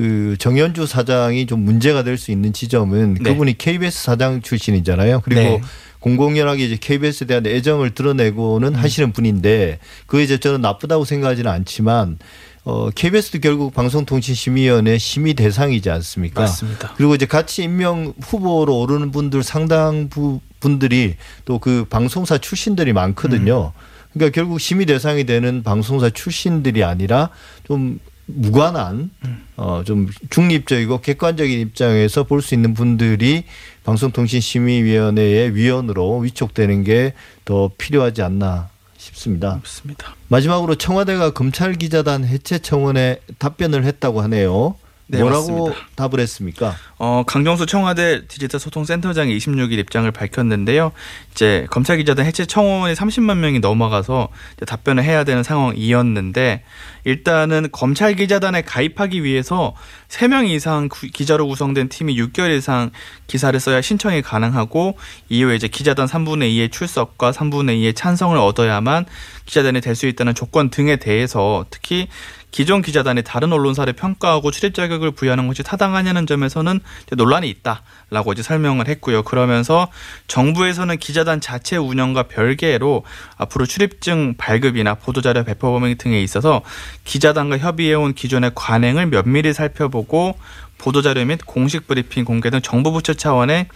그 0.00 0.34
정현주 0.38 0.86
사장이 0.86 1.44
좀 1.44 1.60
문제가 1.60 2.02
될 2.02 2.16
수 2.16 2.30
있는 2.30 2.54
지점은 2.54 3.18
네. 3.20 3.30
그분이 3.30 3.58
KBS 3.58 4.02
사장 4.04 4.40
출신이잖아요. 4.40 5.20
그리고 5.22 5.40
네. 5.40 5.60
공공연하게 5.98 6.64
이제 6.64 6.78
KBS에 6.80 7.26
대한 7.26 7.46
애정을 7.46 7.90
드러내고는 7.90 8.68
음. 8.68 8.74
하시는 8.74 9.12
분인데 9.12 9.78
그게 10.06 10.22
이제 10.22 10.38
저는 10.38 10.62
나쁘다고 10.62 11.04
생각하지는 11.04 11.50
않지만 11.50 12.18
어, 12.64 12.88
KBS도 12.94 13.40
결국 13.40 13.74
방송통신심의위원회 13.74 14.96
심의 14.96 15.34
대상이지 15.34 15.90
않습니까? 15.90 16.40
맞습니다. 16.42 16.94
그리고 16.96 17.14
이제 17.14 17.26
같이 17.26 17.62
임명 17.62 18.14
후보로 18.22 18.78
오르는 18.78 19.10
분들 19.10 19.42
상당 19.42 20.08
부 20.08 20.40
분들이 20.60 21.16
또 21.44 21.58
그 21.58 21.84
방송사 21.90 22.38
출신들이 22.38 22.94
많거든요. 22.94 23.72
음. 23.76 23.80
그러니까 24.14 24.34
결국 24.34 24.60
심의 24.60 24.86
대상이 24.86 25.24
되는 25.24 25.62
방송사 25.62 26.08
출신들이 26.08 26.84
아니라 26.84 27.28
좀 27.66 27.98
무관한 28.34 29.10
어 29.56 29.82
좀 29.84 30.08
중립적이고 30.30 31.00
객관적인 31.00 31.60
입장에서 31.60 32.24
볼 32.24 32.40
수 32.42 32.54
있는 32.54 32.74
분들이 32.74 33.44
방송통신심의위원회의 33.84 35.54
위원으로 35.54 36.18
위촉되는 36.18 36.84
게 36.84 37.12
더 37.44 37.70
필요하지 37.78 38.22
않나 38.22 38.68
싶습니다. 38.96 39.56
맞습니다. 39.62 40.14
마지막으로 40.28 40.74
청와대가 40.76 41.30
검찰 41.32 41.74
기자단 41.74 42.24
해체 42.24 42.58
청원에 42.58 43.20
답변을 43.38 43.84
했다고 43.84 44.20
하네요. 44.22 44.76
네, 45.10 45.20
뭐라고 45.20 45.66
맞습니다. 45.66 45.86
답을 45.94 46.20
했습니까? 46.20 46.74
어, 46.98 47.22
강정수 47.26 47.66
청와대 47.66 48.26
디지털 48.26 48.58
소통 48.58 48.84
센터장이 48.84 49.36
26일 49.38 49.78
입장을 49.78 50.10
밝혔는데요. 50.10 50.92
이제 51.32 51.66
검찰 51.70 51.96
기자단 51.98 52.26
해체 52.26 52.44
청원이 52.46 52.94
30만 52.94 53.36
명이 53.38 53.60
넘어가서 53.60 54.28
답변을 54.66 55.04
해야 55.04 55.22
되는 55.24 55.42
상황이었는데 55.42 56.64
일단은 57.04 57.68
검찰 57.72 58.14
기자단에 58.14 58.62
가입하기 58.62 59.22
위해서 59.24 59.74
3명 60.08 60.48
이상 60.48 60.88
기자로 60.90 61.46
구성된 61.46 61.88
팀이 61.88 62.16
6개월 62.16 62.56
이상 62.56 62.90
기사를 63.26 63.58
써야 63.60 63.80
신청이 63.80 64.22
가능하고 64.22 64.98
이후에 65.28 65.54
이제 65.54 65.68
기자단 65.68 66.06
3분의 66.06 66.52
2의 66.56 66.72
출석과 66.72 67.30
3분의 67.30 67.80
2의 67.80 67.96
찬성을 67.96 68.36
얻어야만 68.36 69.06
기자단이 69.46 69.80
될 69.80 70.00
수 70.00 70.06
있다는 70.06 70.34
조건 70.34 70.70
등에 70.70 70.96
대해서 70.96 71.66
특히 71.68 72.08
기존 72.50 72.82
기자단이 72.82 73.22
다른 73.22 73.52
언론사를 73.52 73.92
평가하고 73.92 74.50
출입 74.50 74.74
자격을 74.74 75.12
부여하는 75.12 75.46
것이 75.46 75.62
타당하냐는 75.62 76.26
점에서는 76.26 76.80
논란이 77.16 77.48
있다라고 77.48 78.32
이제 78.32 78.42
설명을 78.42 78.88
했고요. 78.88 79.22
그러면서 79.22 79.88
정부에서는 80.26 80.96
기자단 80.98 81.40
자체 81.40 81.76
운영과 81.76 82.24
별개로 82.24 83.04
앞으로 83.36 83.66
출입증 83.66 84.34
발급이나 84.36 84.94
보도자료 84.94 85.44
배포 85.44 85.72
범위 85.72 85.96
등에 85.96 86.20
있어서 86.22 86.62
기자단과 87.04 87.58
협의해온 87.58 88.14
기존의 88.14 88.52
관행을 88.54 89.06
면밀히 89.06 89.52
살펴보고 89.52 90.36
보도자료 90.78 91.24
및 91.24 91.40
공식 91.44 91.86
브리핑 91.86 92.24
공개 92.24 92.50
등 92.50 92.60
정부 92.62 92.90
부처 92.90 93.12
차원의 93.14 93.66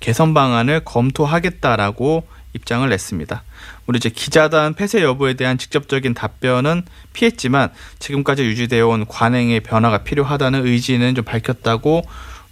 개선 0.00 0.34
방안을 0.34 0.80
검토하겠다라고 0.84 2.26
입장을 2.58 2.88
냈습니다. 2.88 3.42
우리 3.86 3.96
이제 3.96 4.10
기자단 4.10 4.74
폐쇄 4.74 5.02
여부에 5.02 5.34
대한 5.34 5.56
직접적인 5.58 6.14
답변은 6.14 6.82
피했지만 7.12 7.70
지금까지 7.98 8.44
유지되어 8.44 8.86
온 8.86 9.06
관행의 9.06 9.60
변화가 9.60 10.04
필요하다는 10.04 10.66
의지는 10.66 11.14
좀 11.14 11.24
밝혔다고 11.24 12.02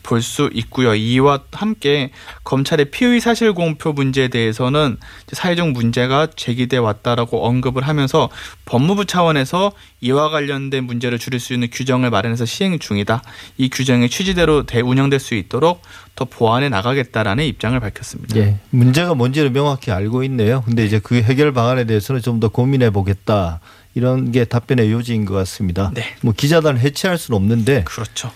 볼 0.07 0.23
수 0.23 0.49
있고요. 0.55 0.95
이와 0.95 1.41
함께 1.53 2.11
검찰의 2.45 2.91
피의 2.91 3.21
사실 3.21 3.53
공표 3.53 3.93
문제에 3.93 4.29
대해서는 4.29 4.97
사회적 5.33 5.73
문제가 5.73 6.29
제기돼 6.35 6.77
왔다라고 6.79 7.45
언급을 7.47 7.83
하면서 7.87 8.29
법무부 8.65 9.05
차원에서 9.07 9.73
이와 10.01 10.31
관련된 10.31 10.85
문제를 10.85 11.19
줄일 11.19 11.41
수 11.41 11.53
있는 11.53 11.69
규정을 11.71 12.11
마련해서 12.11 12.45
시행 12.45 12.79
중이다. 12.79 13.23
이 13.59 13.69
규정의 13.69 14.09
취지대로 14.09 14.65
운영될 14.85 15.19
수 15.21 15.35
있도록 15.35 15.83
더 16.15 16.25
보완해 16.25 16.69
나가겠다라는 16.69 17.45
입장을 17.45 17.79
밝혔습니다. 17.79 18.37
예. 18.37 18.57
문제가 18.71 19.15
뭔지를 19.15 19.51
명확히 19.51 19.91
알고 19.91 20.23
있네요. 20.25 20.63
근데 20.63 20.85
이제 20.87 20.99
그 21.03 21.21
해결 21.21 21.53
방안에 21.53 21.85
대해서는 21.85 22.23
좀 22.23 22.37
더 22.41 22.49
고민해 22.49 22.91
보겠다. 22.91 23.61
이런 23.95 24.31
게 24.31 24.45
답변의 24.45 24.93
요지인 24.93 25.25
것 25.25 25.33
같습니다. 25.35 25.91
네. 25.95 26.05
뭐 26.21 26.35
기자단을 26.37 26.81
해체할 26.81 27.17
수는 27.17 27.37
없는데 27.37 27.85
그렇죠. 27.85 28.31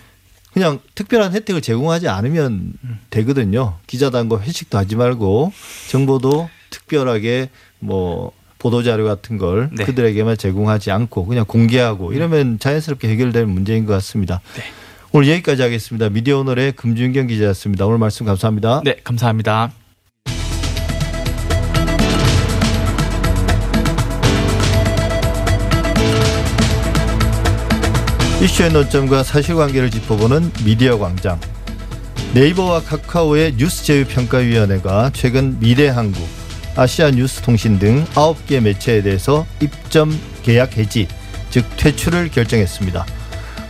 그냥 0.52 0.80
특별한 0.95 1.33
혜택을 1.33 1.61
제공하지 1.61 2.09
않으면 2.09 2.73
되거든요. 3.11 3.78
기자단과 3.87 4.40
회식도 4.40 4.78
하지 4.78 4.97
말고 4.97 5.52
정보도 5.88 6.49
특별하게 6.71 7.50
뭐 7.78 8.33
보도 8.59 8.83
자료 8.83 9.04
같은 9.04 9.38
걸 9.38 9.71
네. 9.73 9.85
그들에게만 9.85 10.37
제공하지 10.37 10.90
않고 10.90 11.26
그냥 11.26 11.45
공개하고 11.47 12.12
이러면 12.12 12.59
자연스럽게 12.59 13.09
해결될 13.09 13.47
문제인 13.47 13.87
것 13.87 13.92
같습니다. 13.95 14.40
네. 14.57 14.62
오늘 15.12 15.28
여기까지 15.28 15.62
하겠습니다. 15.62 16.09
미디어 16.09 16.38
오늘의 16.38 16.73
금준경 16.73 17.26
기자였습니다. 17.26 17.87
오늘 17.87 17.99
말씀 17.99 18.26
감사합니다. 18.26 18.83
네, 18.85 18.97
감사합니다. 19.02 19.79
이슈의 28.40 28.73
논점과 28.73 29.23
사실관계를 29.23 29.90
짚어보는 29.90 30.50
미디어 30.64 30.99
광장. 30.99 31.38
네이버와 32.32 32.80
카카오의 32.85 33.56
뉴스 33.59 33.85
제휴 33.85 34.06
평가위원회가 34.06 35.11
최근 35.12 35.61
미래한국, 35.61 36.26
아시아 36.75 37.11
뉴스 37.11 37.42
통신 37.42 37.78
등 37.78 38.02
9개 38.14 38.61
매체에 38.61 39.02
대해서 39.02 39.44
입점 39.61 40.18
계약 40.42 40.78
해지, 40.78 41.06
즉 41.50 41.66
퇴출을 41.76 42.30
결정했습니다. 42.30 43.04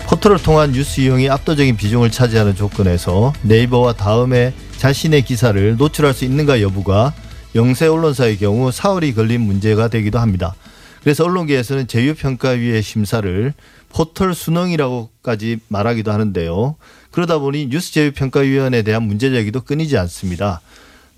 포털을 0.06 0.38
통한 0.40 0.70
뉴스 0.70 1.00
이용이 1.00 1.28
압도적인 1.28 1.76
비중을 1.76 2.12
차지하는 2.12 2.54
조건에서 2.54 3.32
네이버와 3.42 3.94
다음에 3.94 4.54
자신의 4.76 5.22
기사를 5.22 5.76
노출할 5.78 6.14
수 6.14 6.24
있는가 6.24 6.62
여부가 6.62 7.12
영세 7.56 7.88
언론사의 7.88 8.36
경우 8.36 8.70
사흘이 8.70 9.14
걸린 9.14 9.40
문제가 9.40 9.88
되기도 9.88 10.20
합니다. 10.20 10.54
그래서 11.02 11.24
언론계에서는 11.24 11.88
제휴평가위의 11.88 12.82
심사를 12.82 13.54
포털 13.90 14.34
수능이라고까지 14.34 15.58
말하기도 15.68 16.10
하는데요. 16.10 16.76
그러다 17.10 17.38
보니 17.38 17.68
뉴스 17.68 17.92
제휴평가위원회에 17.92 18.82
대한 18.82 19.02
문제 19.02 19.30
제기도 19.30 19.60
끊이지 19.60 19.98
않습니다. 19.98 20.60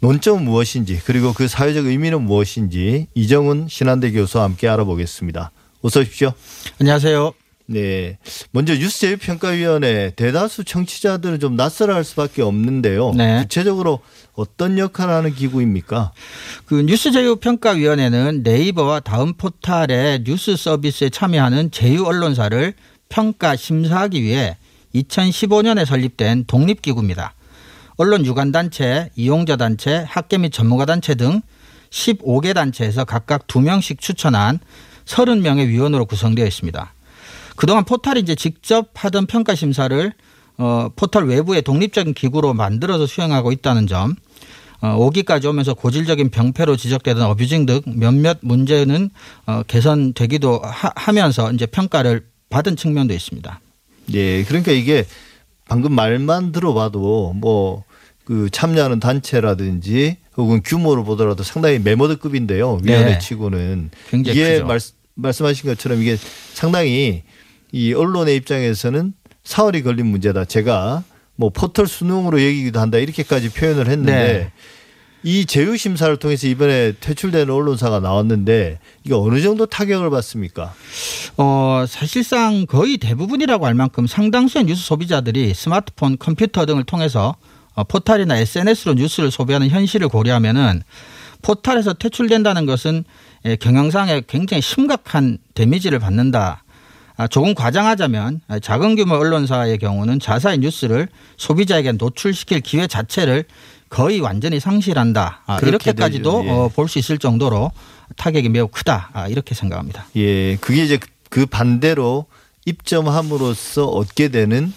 논점은 0.00 0.44
무엇인지 0.44 1.00
그리고 1.04 1.32
그 1.32 1.46
사회적 1.46 1.86
의미는 1.86 2.22
무엇인지 2.22 3.06
이정훈 3.14 3.68
신한대 3.68 4.10
교수와 4.10 4.44
함께 4.44 4.68
알아보겠습니다. 4.68 5.52
어서 5.82 6.00
오십시오. 6.00 6.32
안녕하세요. 6.80 7.41
네. 7.66 8.18
먼저 8.50 8.74
뉴스 8.74 9.00
제휴평가위원회 9.00 10.12
대다수 10.16 10.64
청취자들은 10.64 11.40
좀 11.40 11.56
낯설어 11.56 11.94
할 11.94 12.04
수밖에 12.04 12.42
없는데요. 12.42 13.12
네. 13.14 13.42
구체적으로 13.42 14.00
어떤 14.34 14.78
역할을 14.78 15.12
하는 15.12 15.34
기구입니까? 15.34 16.12
그 16.66 16.82
뉴스 16.82 17.12
제휴평가위원회는 17.12 18.42
네이버와 18.42 19.00
다음 19.00 19.34
포탈의 19.34 20.24
뉴스 20.24 20.56
서비스에 20.56 21.10
참여하는 21.10 21.70
제휴 21.70 22.04
언론사를 22.04 22.74
평가 23.08 23.56
심사하기 23.56 24.22
위해 24.22 24.56
2015년에 24.94 25.84
설립된 25.84 26.44
독립기구입니다. 26.46 27.34
언론 27.96 28.24
유관단체, 28.24 29.10
이용자 29.16 29.56
단체, 29.56 30.04
학계 30.08 30.38
및 30.38 30.50
전문가 30.52 30.86
단체 30.86 31.14
등 31.14 31.42
15개 31.90 32.54
단체에서 32.54 33.04
각각 33.04 33.46
2명씩 33.46 34.00
추천한 34.00 34.58
30명의 35.04 35.66
위원으로 35.68 36.06
구성되어 36.06 36.46
있습니다. 36.46 36.92
그동안 37.56 37.84
포탈이 37.84 38.20
이제 38.20 38.34
직접 38.34 38.90
하던 38.94 39.26
평가 39.26 39.54
심사를 39.54 40.12
어, 40.58 40.88
포털 40.94 41.26
외부의 41.26 41.62
독립적인 41.62 42.14
기구로 42.14 42.54
만들어서 42.54 43.06
수행하고 43.06 43.52
있다는 43.52 43.86
점, 43.86 44.14
어, 44.80 44.96
5기까지 44.98 45.46
오면서 45.46 45.74
고질적인 45.74 46.30
병폐로 46.30 46.76
지적되던 46.76 47.22
어뷰징 47.22 47.66
등 47.66 47.80
몇몇 47.86 48.38
문제는 48.42 49.10
어, 49.46 49.62
개선되기도 49.66 50.60
하, 50.62 51.12
면서 51.12 51.50
이제 51.52 51.66
평가를 51.66 52.26
받은 52.50 52.76
측면도 52.76 53.14
있습니다. 53.14 53.60
예, 54.14 54.44
그러니까 54.44 54.72
이게 54.72 55.06
방금 55.66 55.94
말만 55.94 56.52
들어봐도 56.52 57.32
뭐 57.34 57.84
그 58.24 58.48
참여하는 58.50 59.00
단체라든지 59.00 60.18
혹은 60.36 60.62
규모를 60.64 61.04
보더라도 61.04 61.42
상당히 61.42 61.78
메모드급인데요. 61.78 62.78
위원회 62.82 63.12
네. 63.12 63.18
치고는 63.18 63.90
이게 64.14 64.62
말, 64.62 64.78
말씀하신 65.14 65.68
것처럼 65.68 66.00
이게 66.00 66.16
상당히 66.54 67.22
이 67.72 67.94
언론의 67.94 68.36
입장에서는 68.36 69.14
사흘이 69.44 69.82
걸린 69.82 70.06
문제다. 70.06 70.44
제가 70.44 71.02
뭐 71.34 71.50
포털 71.50 71.86
수능으로 71.86 72.40
얘기기도 72.40 72.80
한다 72.80 72.98
이렇게까지 72.98 73.50
표현을 73.50 73.88
했는데 73.88 74.12
네. 74.12 74.52
이 75.24 75.46
제휴 75.46 75.76
심사를 75.76 76.14
통해서 76.16 76.46
이번에 76.48 76.94
퇴출되는 77.00 77.52
언론사가 77.52 78.00
나왔는데 78.00 78.78
이게 79.04 79.14
어느 79.14 79.40
정도 79.40 79.66
타격을 79.66 80.10
받습니까? 80.10 80.74
어, 81.36 81.84
사실상 81.88 82.66
거의 82.66 82.98
대부분이라고 82.98 83.64
할 83.64 83.74
만큼 83.74 84.06
상당수의 84.06 84.64
뉴스 84.64 84.84
소비자들이 84.84 85.54
스마트폰, 85.54 86.18
컴퓨터 86.18 86.66
등을 86.66 86.84
통해서 86.84 87.36
어, 87.74 87.84
포탈이나 87.84 88.36
SNS로 88.36 88.94
뉴스를 88.94 89.30
소비하는 89.30 89.68
현실을 89.68 90.08
고려하면은 90.08 90.82
포탈에서 91.40 91.94
퇴출된다는 91.94 92.66
것은 92.66 93.04
예, 93.44 93.56
경영상에 93.56 94.22
굉장히 94.28 94.60
심각한 94.60 95.38
데미지를 95.54 95.98
받는다. 95.98 96.62
아, 97.16 97.26
조금 97.26 97.54
과장하자면 97.54 98.40
작은 98.62 98.96
규모 98.96 99.16
언론사의 99.16 99.78
경우는 99.78 100.18
자사의 100.20 100.58
뉴스를 100.58 101.08
소비자에게 101.36 101.92
노출시킬 101.92 102.60
기회 102.60 102.86
자체를 102.86 103.44
거의 103.88 104.20
완전히 104.20 104.58
상실한다. 104.58 105.42
아, 105.46 105.58
이렇게까지도 105.62 106.42
예. 106.46 106.50
어, 106.50 106.70
볼수 106.74 106.98
있을 106.98 107.18
정도로 107.18 107.70
타격이 108.16 108.48
매우 108.48 108.68
크다. 108.68 109.10
아, 109.12 109.28
이렇게 109.28 109.54
생각합니다. 109.54 110.06
예, 110.16 110.56
그게 110.56 110.84
이제 110.84 110.98
그 111.28 111.46
반대로 111.46 112.26
입점함으로써 112.64 113.86
얻게 113.86 114.28
되는 114.28 114.72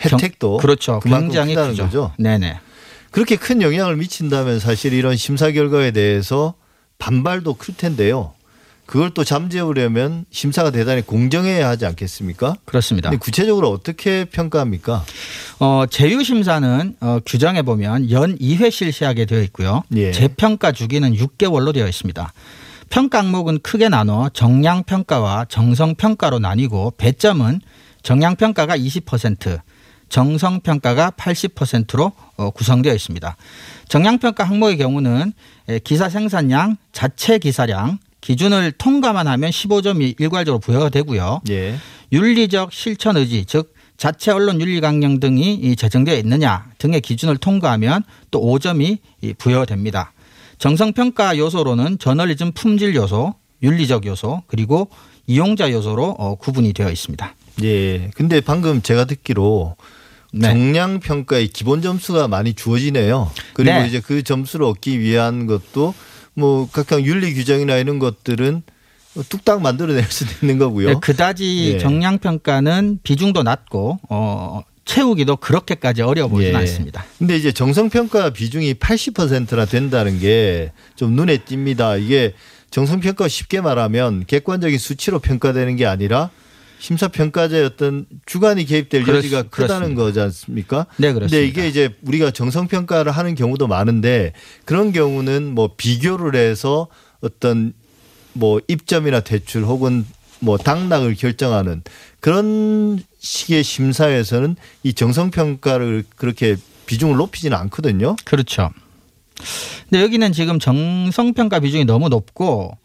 혜택도 0.00 0.56
그렇죠. 0.56 1.00
굉장히 1.00 1.54
크죠. 1.54 1.84
거죠. 1.84 2.12
네네. 2.18 2.58
그렇게 3.10 3.36
큰 3.36 3.62
영향을 3.62 3.96
미친다면 3.96 4.58
사실 4.58 4.92
이런 4.92 5.16
심사 5.16 5.50
결과에 5.50 5.90
대해서 5.90 6.54
반발도 6.98 7.54
클 7.54 7.76
텐데요. 7.76 8.32
그걸 8.86 9.10
또 9.10 9.24
잠재우려면 9.24 10.24
심사가 10.30 10.70
대단히 10.70 11.02
공정해야 11.02 11.68
하지 11.68 11.86
않겠습니까? 11.86 12.54
그렇습니다. 12.64 13.10
구체적으로 13.10 13.70
어떻게 13.70 14.24
평가합니까? 14.24 15.04
어, 15.60 15.84
제휴 15.88 16.22
심사는 16.22 16.96
어, 17.00 17.18
규정에 17.24 17.62
보면 17.62 18.10
연 18.10 18.36
2회 18.38 18.70
실시하게 18.70 19.24
되어 19.24 19.40
있고요. 19.42 19.82
예. 19.94 20.10
재평가 20.12 20.72
주기는 20.72 21.14
6개월로 21.14 21.72
되어 21.72 21.86
있습니다. 21.86 22.32
평가 22.90 23.18
항목은 23.20 23.60
크게 23.62 23.88
나눠 23.88 24.28
정량 24.34 24.82
평가와 24.84 25.46
정성 25.48 25.94
평가로 25.94 26.40
나뉘고 26.40 26.92
배점은 26.98 27.60
정량 28.02 28.36
평가가 28.36 28.76
20%, 28.76 29.60
정성 30.10 30.60
평가가 30.60 31.12
80%로 31.12 32.12
어, 32.36 32.50
구성되어 32.50 32.92
있습니다. 32.92 33.36
정량 33.88 34.18
평가 34.18 34.44
항목의 34.44 34.76
경우는 34.76 35.32
기사 35.84 36.10
생산량, 36.10 36.76
자체 36.92 37.38
기사량, 37.38 37.98
기준을 38.22 38.72
통과만 38.72 39.28
하면 39.28 39.50
15점이 39.50 40.18
일괄적으로 40.18 40.58
부여가 40.60 40.88
되고요. 40.88 41.42
예. 41.50 41.76
윤리적 42.12 42.72
실천 42.72 43.16
의지 43.16 43.44
즉 43.44 43.74
자체 43.98 44.30
언론 44.30 44.60
윤리 44.60 44.80
강령 44.80 45.20
등이 45.20 45.76
제정되어 45.76 46.16
있느냐 46.18 46.66
등의 46.78 47.02
기준을 47.02 47.36
통과하면 47.36 48.04
또 48.30 48.40
5점이 48.40 48.98
부여됩니다. 49.38 50.12
정성 50.58 50.92
평가 50.92 51.36
요소로는 51.36 51.98
저널리즘 51.98 52.52
품질 52.52 52.94
요소, 52.94 53.34
윤리적 53.62 54.06
요소 54.06 54.44
그리고 54.46 54.88
이용자 55.26 55.72
요소로 55.72 56.16
어, 56.18 56.34
구분이 56.36 56.72
되어 56.72 56.90
있습니다. 56.90 57.34
예. 57.64 58.10
근데 58.14 58.40
방금 58.40 58.82
제가 58.82 59.04
듣기로 59.04 59.76
네. 60.32 60.48
정량 60.48 61.00
평가의 61.00 61.48
기본 61.48 61.82
점수가 61.82 62.28
많이 62.28 62.54
주어지네요. 62.54 63.30
그리고 63.52 63.78
네. 63.78 63.88
이제 63.88 64.00
그 64.00 64.22
점수를 64.22 64.66
얻기 64.66 65.00
위한 65.00 65.46
것도 65.46 65.94
뭐 66.34 66.68
각각 66.70 67.04
윤리 67.04 67.34
규정이나 67.34 67.76
이런 67.76 67.98
것들은 67.98 68.62
뚝딱 69.28 69.60
만들어낼 69.60 70.04
수도 70.04 70.30
있는 70.42 70.58
거고요. 70.58 70.88
네, 70.88 70.94
그다지 71.00 71.74
예. 71.74 71.78
정량 71.78 72.18
평가는 72.18 73.00
비중도 73.02 73.42
낮고 73.42 73.98
어 74.08 74.62
채우기도 74.84 75.36
그렇게까지 75.36 76.02
어려워 76.02 76.28
보이진 76.28 76.54
예. 76.54 76.56
않습니다. 76.58 77.04
근데 77.18 77.36
이제 77.36 77.52
정성 77.52 77.90
평가 77.90 78.30
비중이 78.30 78.74
80%나 78.74 79.64
된다는 79.66 80.18
게 80.18 80.72
좀 80.96 81.12
눈에 81.12 81.38
띕니다. 81.38 82.02
이게 82.02 82.32
정성 82.70 83.00
평가 83.00 83.28
쉽게 83.28 83.60
말하면 83.60 84.24
객관적인 84.26 84.78
수치로 84.78 85.18
평가되는 85.18 85.76
게 85.76 85.84
아니라 85.84 86.30
심사평가자의 86.82 87.64
어떤 87.64 88.06
주관이 88.26 88.64
개입될 88.64 89.04
그렇, 89.04 89.18
여지가 89.18 89.44
크다는 89.44 89.94
그렇습니다. 89.94 90.02
거지 90.02 90.20
않습니까? 90.20 90.86
네, 90.96 91.12
그렇습니다. 91.12 91.36
근데 91.36 91.46
이게 91.46 91.68
이제 91.68 91.94
우리가 92.02 92.32
정성평가를 92.32 93.12
하는 93.12 93.36
경우도 93.36 93.68
많은데 93.68 94.32
그런 94.64 94.90
경우는 94.90 95.54
뭐 95.54 95.74
비교를 95.76 96.34
해서 96.34 96.88
어떤 97.20 97.72
뭐 98.32 98.60
입점이나 98.66 99.20
대출 99.20 99.62
혹은 99.62 100.04
뭐 100.40 100.58
당락을 100.58 101.14
결정하는 101.14 101.82
그런 102.18 103.00
식의 103.20 103.62
심사에서는 103.62 104.56
이 104.82 104.92
정성평가를 104.92 106.02
그렇게 106.16 106.56
비중을 106.86 107.14
높이지는 107.16 107.56
않거든요. 107.58 108.16
그렇죠. 108.24 108.70
근데 109.88 110.02
여기는 110.02 110.32
지금 110.32 110.58
정성평가 110.58 111.60
비중이 111.60 111.84
너무 111.84 112.08
높고 112.08 112.76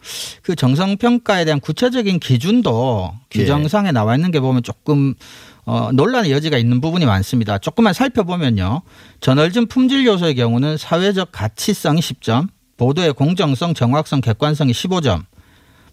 그 0.41 0.55
정성평가에 0.55 1.45
대한 1.45 1.59
구체적인 1.59 2.19
기준도 2.19 3.13
규정상에 3.31 3.91
나와 3.91 4.15
있는 4.15 4.31
게 4.31 4.39
보면 4.39 4.63
조금 4.63 5.13
어, 5.65 5.89
논란의 5.91 6.31
여지가 6.31 6.57
있는 6.57 6.79
부분이 6.79 7.05
많습니다. 7.05 7.57
조금만 7.57 7.93
살펴보면요. 7.93 8.83
저널즘 9.19 9.67
품질 9.67 10.05
요소의 10.05 10.35
경우는 10.35 10.77
사회적 10.77 11.29
가치성이 11.33 11.99
10점, 11.99 12.47
보도의 12.77 13.13
공정성, 13.13 13.73
정확성, 13.73 14.21
객관성이 14.21 14.71
15점, 14.71 15.25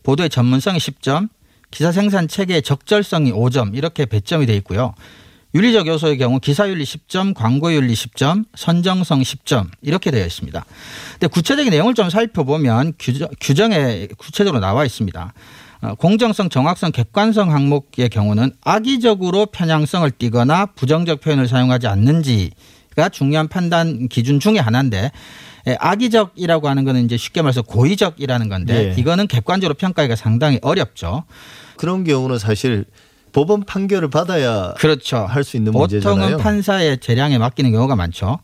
보도의 0.05 0.31
전문성이 0.31 0.79
10점, 0.79 1.29
기사 1.73 1.91
생산 1.91 2.29
체계의 2.29 2.63
적절성이 2.63 3.33
5점 3.33 3.77
이렇게 3.77 4.07
배점이 4.07 4.47
돼 4.47 4.55
있고요. 4.57 4.95
윤리적 5.55 5.87
요소의 5.87 6.19
경우 6.19 6.41
기사윤리 6.41 6.83
10점, 6.83 7.33
광고윤리 7.33 7.95
10점, 7.95 8.45
선정성 8.57 9.21
10점 9.21 9.69
이렇게 9.83 10.11
되어 10.11 10.27
있습니다. 10.27 10.65
근데 11.13 11.27
구체적인 11.29 11.71
내용을 11.71 11.95
좀 11.95 12.11
살펴보면 12.11 12.95
규정, 13.41 13.73
에 13.73 14.09
구체적으로 14.19 14.59
나와 14.59 14.85
있습니다. 14.85 15.33
어, 15.83 15.95
공정성, 15.95 16.49
정확성, 16.49 16.91
객관성 16.91 17.53
항목의 17.53 18.09
경우는 18.09 18.53
악의적으로 18.65 19.47
편향성을 19.47 20.11
띠거나 20.11 20.67
부정적 20.67 21.21
표현을 21.21 21.47
사용하지 21.47 21.87
않는지가 21.87 23.11
중요한 23.13 23.47
판단 23.47 24.09
기준 24.09 24.41
중의 24.41 24.61
하나인데 24.61 25.13
예, 25.67 25.77
악의적이라고 25.79 26.69
하는 26.69 26.85
거는 26.85 27.05
이제 27.05 27.17
쉽게 27.17 27.43
말해서 27.43 27.63
고의적이라는 27.63 28.49
건데 28.49 28.95
네. 28.95 29.01
이거는 29.01 29.29
객관적으로 29.29 29.75
평가하기가 29.75 30.17
상당히 30.17 30.59
어렵죠. 30.63 31.25
그런 31.77 32.05
경우는 32.05 32.39
사실 32.39 32.85
법원 33.35 33.65
판결을 33.65 34.09
받아야 34.11 34.73
그렇죠. 34.79 35.19
할 35.19 35.45
수 35.45 35.57
있는 35.57 35.73
문제잖아요. 35.73 36.15
보통은 36.17 36.43
판사의 36.43 36.99
재량에 36.99 37.37
맡기는 37.37 37.71
경우가 37.73 37.97
많죠. 37.97 38.39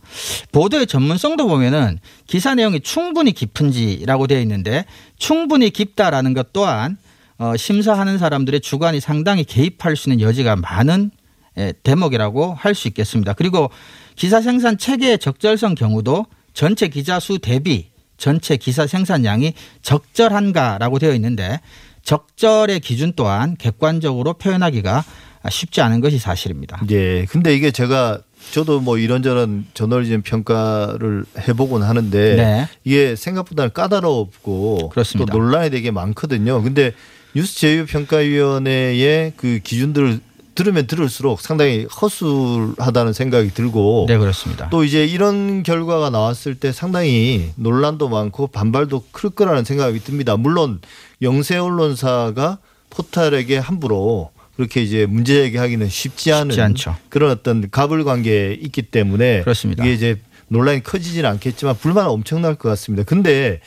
보도의 0.53 0.87
전문성도 0.87 1.47
보면은 1.47 1.99
기사 2.27 2.55
내용이 2.55 2.81
충분히 2.81 3.33
깊은지라고 3.33 4.27
되어 4.27 4.41
있는데 4.41 4.85
충분히 5.17 5.71
깊다라는 5.71 6.35
것 6.35 6.53
또한 6.53 6.99
어, 7.39 7.57
심사하는 7.57 8.19
사람들의 8.19 8.61
주관이 8.61 9.01
상당히 9.01 9.45
개입할 9.45 9.97
수 9.97 10.11
있는 10.11 10.21
여지가 10.27 10.57
많은 10.57 11.11
예, 11.57 11.73
대목이라고 11.83 12.55
할 12.55 12.75
수 12.75 12.87
있겠습니다. 12.89 13.33
그리고 13.33 13.71
기사 14.17 14.41
생산 14.41 14.77
체계의 14.77 15.19
적절성 15.19 15.75
경우도 15.75 16.27
전체 16.53 16.89
기자 16.89 17.19
수 17.21 17.39
대비 17.39 17.91
전체 18.19 18.57
기사 18.57 18.87
생산량이 18.87 19.55
적절한가라고 19.83 20.99
되어 20.99 21.15
있는데 21.15 21.61
적절의 22.03 22.81
기준 22.81 23.13
또한 23.15 23.57
객관적으로 23.57 24.35
표현하기가 24.35 25.05
쉽지 25.49 25.81
않은 25.81 26.01
것이 26.01 26.19
사실입니다. 26.19 26.81
예. 26.91 27.25
근데 27.27 27.55
이게 27.55 27.71
제가 27.71 28.21
저도 28.53 28.81
뭐 28.81 28.99
이런저런 28.99 29.67
저널리즘 29.75 30.23
평가를 30.23 31.25
해보곤 31.39 31.83
하는데 31.83 32.37
네. 32.37 32.69
이게 32.85 33.15
생각보다 33.17 33.69
까다롭고 33.69 34.89
그렇습니다. 34.91 35.33
또 35.33 35.39
논란이 35.39 35.71
되게 35.71 35.91
많거든요. 35.91 36.63
근데 36.63 36.93
뉴스 37.35 37.59
제휴 37.59 37.87
평가위원회의 37.87 39.35
그 39.37 39.61
기준들을 39.63 40.21
들으면 40.57 40.87
들을수록 40.87 41.41
상당히 41.41 41.85
허술하다는 41.85 43.13
생각이 43.13 43.51
들고 43.51 44.07
네 44.09 44.19
그렇습니다. 44.19 44.69
또 44.71 44.85
이제 44.85 45.07
이런 45.07 45.63
결과가 45.63 46.11
나왔을 46.11 46.55
때 46.55 46.73
상당히 46.73 47.53
논란도 47.55 48.09
많고 48.09 48.49
반발도 48.49 49.05
클 49.13 49.31
거라는 49.31 49.65
생각이 49.65 50.01
듭니다. 50.01 50.37
물론 50.37 50.81
영세 51.23 51.57
언론사가 51.57 52.59
포탈에게 52.91 53.59
함부로 53.59 54.31
그렇게 54.57 54.83
이제 54.83 55.07
문제 55.07 55.35
제기하기는 55.35 55.89
쉽지 55.89 56.33
않은 56.33 56.51
쉽지 56.51 56.91
그런 57.09 57.31
어떤 57.31 57.71
갑을 57.71 58.05
관계에 58.05 58.53
있기 58.55 58.83
때문에 58.83 59.43
그렇습니다. 59.43 59.85
이게 59.85 59.95
이제 59.95 60.21
논란이 60.49 60.83
커지지는 60.83 61.31
않겠지만 61.31 61.77
불만은 61.77 62.11
엄청날 62.11 62.57
것 62.57 62.69
같습니다. 62.71 63.05
근데 63.05 63.61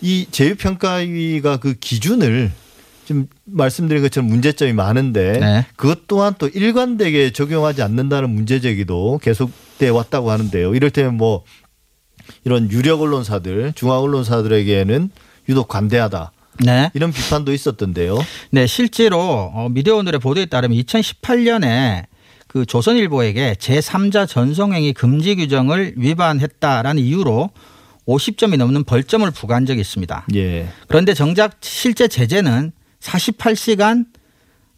이 0.00 0.26
제휴평가위가 0.30 1.56
그 1.56 1.74
기준을 1.74 2.52
지금 3.06 3.26
말씀드린 3.44 4.02
것처럼 4.02 4.28
문제점이 4.28 4.74
많은데 4.74 5.38
네. 5.40 5.66
그것 5.76 6.06
또한 6.06 6.34
또 6.38 6.46
일관되게 6.46 7.32
적용하지 7.32 7.82
않는다는 7.82 8.28
문제 8.28 8.60
제기도 8.60 9.18
계속돼 9.22 9.88
왔다고 9.88 10.30
하는데요. 10.30 10.74
이럴 10.74 10.90
때는 10.90 11.14
뭐 11.14 11.42
이런 12.44 12.70
유력 12.70 13.00
언론사들, 13.00 13.72
중앙 13.74 14.00
언론사들에게는 14.00 15.10
유독 15.48 15.68
관대하다. 15.68 16.32
네. 16.64 16.90
이런 16.94 17.12
비판도 17.12 17.52
있었던데요. 17.52 18.18
네, 18.50 18.66
실제로 18.66 19.20
어, 19.20 19.68
미디어 19.70 19.96
오늘의 19.96 20.20
보도에 20.20 20.46
따르면 20.46 20.76
2018년에 20.78 22.06
그 22.46 22.64
조선일보에게 22.64 23.54
제3자 23.54 24.26
전송행위 24.26 24.94
금지 24.94 25.36
규정을 25.36 25.94
위반했다라는 25.96 27.02
이유로 27.02 27.50
50점이 28.06 28.56
넘는 28.56 28.84
벌점을 28.84 29.30
부과한 29.30 29.66
적이 29.66 29.82
있습니다. 29.82 30.26
예. 30.34 30.68
그런데 30.88 31.12
정작 31.12 31.58
실제 31.60 32.08
제재는 32.08 32.72
48시간 33.00 34.06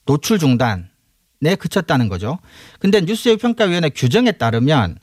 노출 0.04 0.40
중단에 0.40 1.54
그쳤다는 1.58 2.08
거죠. 2.08 2.38
근데 2.80 3.00
뉴스제휴평가위원회 3.00 3.90
규정에 3.90 4.32
따르면 4.32 4.98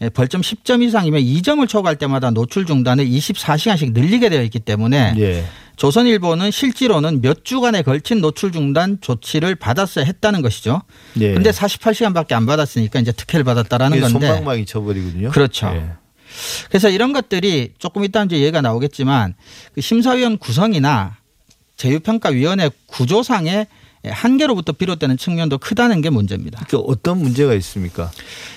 예, 0.00 0.08
벌점 0.08 0.40
10점 0.40 0.82
이상이면 0.82 1.20
2점을 1.20 1.68
초과할 1.68 1.96
때마다 1.96 2.30
노출 2.30 2.64
중단을 2.64 3.04
24시간씩 3.04 3.92
늘리게 3.92 4.30
되어 4.30 4.42
있기 4.42 4.60
때문에 4.60 5.14
예. 5.18 5.44
조선일보는 5.78 6.50
실제로는 6.50 7.22
몇 7.22 7.44
주간에 7.44 7.82
걸친 7.82 8.20
노출 8.20 8.52
중단 8.52 8.98
조치를 9.00 9.54
받았어야 9.54 10.04
했다는 10.04 10.42
것이죠. 10.42 10.82
예. 11.20 11.32
근데 11.32 11.50
48시간밖에 11.50 12.32
안 12.32 12.46
받았으니까 12.46 12.98
이제 13.00 13.12
특혜를 13.12 13.44
받았다라는 13.44 14.00
건데. 14.00 14.26
손방망이 14.26 14.66
쳐버리거든요. 14.66 15.30
그렇죠. 15.30 15.68
예. 15.68 15.92
그래서 16.68 16.90
이런 16.90 17.12
것들이 17.12 17.72
조금 17.78 18.04
이따 18.04 18.22
이제 18.24 18.38
얘기가 18.38 18.60
나오겠지만 18.60 19.34
그 19.72 19.80
심사위원 19.80 20.36
구성이나 20.38 21.16
제휴평가위원회 21.76 22.70
구조상의 22.86 23.68
한계로부터 24.10 24.72
비롯되는 24.72 25.16
측면도 25.16 25.58
크다는 25.58 26.00
게 26.00 26.10
문제입니다. 26.10 26.64
그 26.68 26.76
어떤 26.78 27.18
문제가 27.18 27.54
있습니까? 27.54 28.10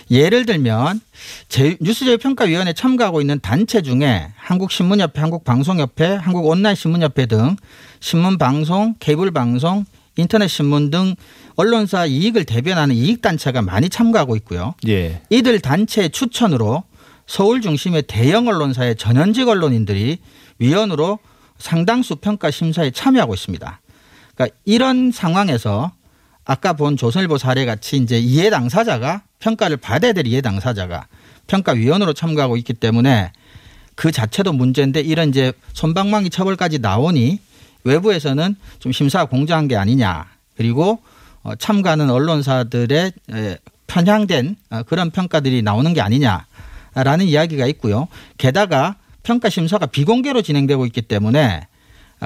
예를 0.09 0.45
들면 0.45 1.01
뉴스제휴평가위원회 1.81 2.73
참가하고 2.73 3.21
있는 3.21 3.39
단체 3.39 3.81
중에 3.81 4.27
한국신문협회, 4.35 5.19
한국방송협회, 5.19 6.15
한국온라인신문협회 6.15 7.25
등 7.27 7.55
신문방송, 7.99 8.95
케이블방송, 8.99 9.85
인터넷신문 10.17 10.91
등 10.91 11.15
언론사 11.55 12.05
이익을 12.05 12.43
대변하는 12.45 12.95
이익단체가 12.95 13.61
많이 13.61 13.89
참가하고 13.89 14.35
있고요. 14.37 14.73
예. 14.87 15.21
이들 15.29 15.59
단체 15.59 16.09
추천으로 16.09 16.83
서울 17.27 17.61
중심의 17.61 18.03
대형 18.07 18.47
언론사의 18.47 18.97
전현직 18.97 19.47
언론인들이 19.47 20.17
위원으로 20.59 21.19
상당수 21.57 22.15
평가 22.15 22.51
심사에 22.51 22.91
참여하고 22.91 23.33
있습니다. 23.35 23.80
그러니까 24.41 24.57
이런 24.65 25.11
상황에서 25.11 25.91
아까 26.45 26.73
본 26.73 26.97
조선일보 26.97 27.37
사례 27.37 27.65
같이 27.65 27.97
이제 27.97 28.17
이해 28.17 28.49
당사자가 28.49 29.21
평가를 29.39 29.77
받아야 29.77 30.13
될 30.13 30.25
이해 30.25 30.41
당사자가 30.41 31.05
평가위원으로 31.45 32.13
참가하고 32.13 32.57
있기 32.57 32.73
때문에 32.73 33.31
그 33.93 34.11
자체도 34.11 34.53
문제인데 34.53 35.01
이런 35.01 35.29
이제 35.29 35.53
손방망이 35.73 36.31
처벌까지 36.31 36.79
나오니 36.79 37.39
외부에서는 37.83 38.55
좀 38.79 38.91
심사가 38.91 39.25
공정한 39.25 39.67
게 39.67 39.75
아니냐 39.75 40.25
그리고 40.57 40.99
어, 41.43 41.55
참가하는 41.55 42.09
언론사들의 42.09 43.11
편향된 43.87 44.55
어, 44.71 44.83
그런 44.83 45.11
평가들이 45.11 45.61
나오는 45.61 45.93
게 45.93 46.01
아니냐라는 46.01 47.25
이야기가 47.25 47.67
있고요. 47.67 48.07
게다가 48.37 48.95
평가 49.23 49.49
심사가 49.49 49.85
비공개로 49.85 50.41
진행되고 50.41 50.85
있기 50.87 51.03
때문에 51.03 51.67
아, 51.67 51.70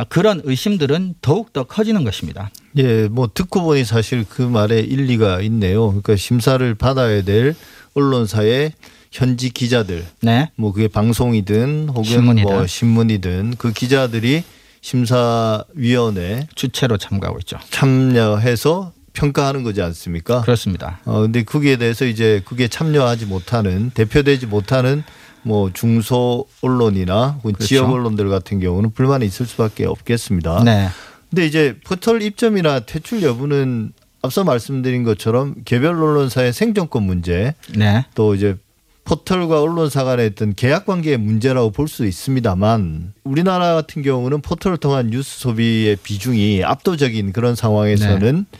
그런 0.03 0.41
의심들은 0.43 1.15
더욱 1.21 1.53
더 1.53 1.63
커지는 1.63 2.03
것입니다. 2.03 2.51
예, 2.77 3.07
뭐 3.07 3.29
듣고 3.33 3.61
보니 3.63 3.85
사실 3.85 4.25
그 4.27 4.41
말에 4.41 4.79
일리가 4.81 5.41
있네요. 5.41 5.87
그러니까 5.87 6.15
심사를 6.17 6.75
받아야 6.75 7.23
될 7.23 7.55
언론사의 7.93 8.73
현지 9.11 9.49
기자들, 9.49 10.05
네. 10.21 10.51
뭐 10.57 10.73
그게 10.73 10.89
방송이든 10.89 11.87
혹은 11.87 12.03
신문이든. 12.03 12.53
뭐 12.53 12.67
신문이든 12.67 13.55
그 13.57 13.71
기자들이 13.71 14.43
심사위원회 14.81 16.47
주체로 16.53 16.97
참가하고 16.97 17.39
있죠. 17.39 17.57
참여해서 17.69 18.91
평가하는 19.13 19.63
거지 19.63 19.81
않습니까? 19.81 20.41
그렇습니다. 20.41 20.99
어 21.05 21.21
근데 21.21 21.43
거기에 21.43 21.77
대해서 21.77 22.05
이제 22.05 22.41
그게 22.45 22.67
참여하지 22.67 23.25
못하는 23.27 23.89
대표되지 23.91 24.47
못하는 24.47 25.03
뭐 25.45 25.69
중소 25.71 26.47
언론이나 26.61 27.39
그렇죠. 27.43 27.63
지역 27.65 27.91
언론들 27.91 28.29
같은 28.29 28.59
경우는 28.59 28.91
불만이 28.91 29.25
있을 29.25 29.45
수밖에 29.45 29.85
없겠습니다. 29.85 30.63
네. 30.63 30.87
근데 31.29 31.45
이제 31.45 31.77
포털 31.85 32.21
입점이나 32.21 32.79
퇴출 32.81 33.21
여부는 33.21 33.91
앞서 34.23 34.43
말씀드린 34.43 35.03
것처럼 35.03 35.55
개별 35.65 36.01
언론사의 36.01 36.51
생존권 36.51 37.03
문제 37.03 37.53
네. 37.75 38.05
또 38.15 38.33
이제 38.33 38.55
포털과 39.03 39.61
언론사 39.61 40.03
간의 40.03 40.31
어떤 40.31 40.55
계약 40.55 40.87
관계의 40.87 41.17
문제라고 41.17 41.69
볼 41.69 41.87
수 41.87 42.07
있습니다만 42.07 43.13
우리나라 43.23 43.75
같은 43.75 44.01
경우는 44.01 44.41
포털을 44.41 44.77
통한 44.77 45.11
뉴스 45.11 45.39
소비의 45.41 45.97
비중이 45.97 46.63
압도적인 46.63 47.31
그런 47.33 47.55
상황에서는 47.55 48.45
네. 48.51 48.59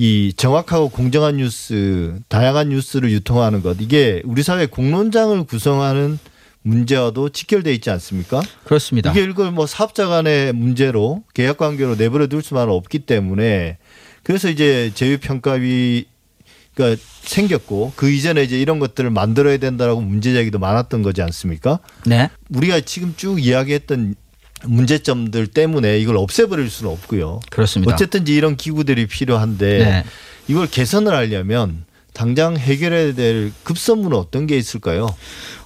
이 0.00 0.32
정확하고 0.36 0.90
공정한 0.90 1.38
뉴스, 1.38 2.20
다양한 2.28 2.68
뉴스를 2.68 3.10
유통하는 3.10 3.62
것 3.62 3.78
이게 3.80 4.22
우리 4.24 4.44
사회 4.44 4.66
공론장을 4.66 5.42
구성하는 5.44 6.20
문제와도 6.62 7.30
직결돼 7.30 7.74
있지 7.74 7.90
않습니까? 7.90 8.40
그렇습니다. 8.64 9.10
이게 9.10 9.24
이걸 9.24 9.50
뭐 9.50 9.66
사업자 9.66 10.06
간의 10.06 10.52
문제로 10.52 11.24
계약 11.34 11.56
관계로 11.56 11.96
내버려 11.96 12.28
둘 12.28 12.42
수만은 12.42 12.72
없기 12.72 13.00
때문에 13.00 13.78
그래서 14.22 14.48
이제 14.48 14.92
제휴 14.94 15.18
평가위가 15.18 16.04
생겼고 17.22 17.94
그 17.96 18.08
이전에 18.08 18.44
이제 18.44 18.60
이런 18.60 18.78
것들을 18.78 19.10
만들어야 19.10 19.56
된다라고 19.56 20.00
문제 20.00 20.32
제기도 20.32 20.60
많았던 20.60 21.02
거지 21.02 21.22
않습니까? 21.22 21.80
네. 22.06 22.30
우리가 22.50 22.82
지금 22.82 23.14
쭉 23.16 23.44
이야기했던 23.44 24.14
문제점들 24.64 25.46
때문에 25.48 25.98
이걸 25.98 26.16
없애버릴 26.16 26.70
수는 26.70 26.92
없고요. 26.92 27.40
그렇습니다. 27.50 27.94
어쨌든 27.94 28.26
이런 28.26 28.56
기구들이 28.56 29.06
필요한데 29.06 29.78
네. 29.78 30.04
이걸 30.48 30.66
개선을 30.66 31.14
하려면 31.14 31.84
당장 32.18 32.56
해결해야 32.56 33.14
될 33.14 33.52
급선무는 33.62 34.16
어떤 34.16 34.48
게 34.48 34.56
있을까요? 34.56 35.14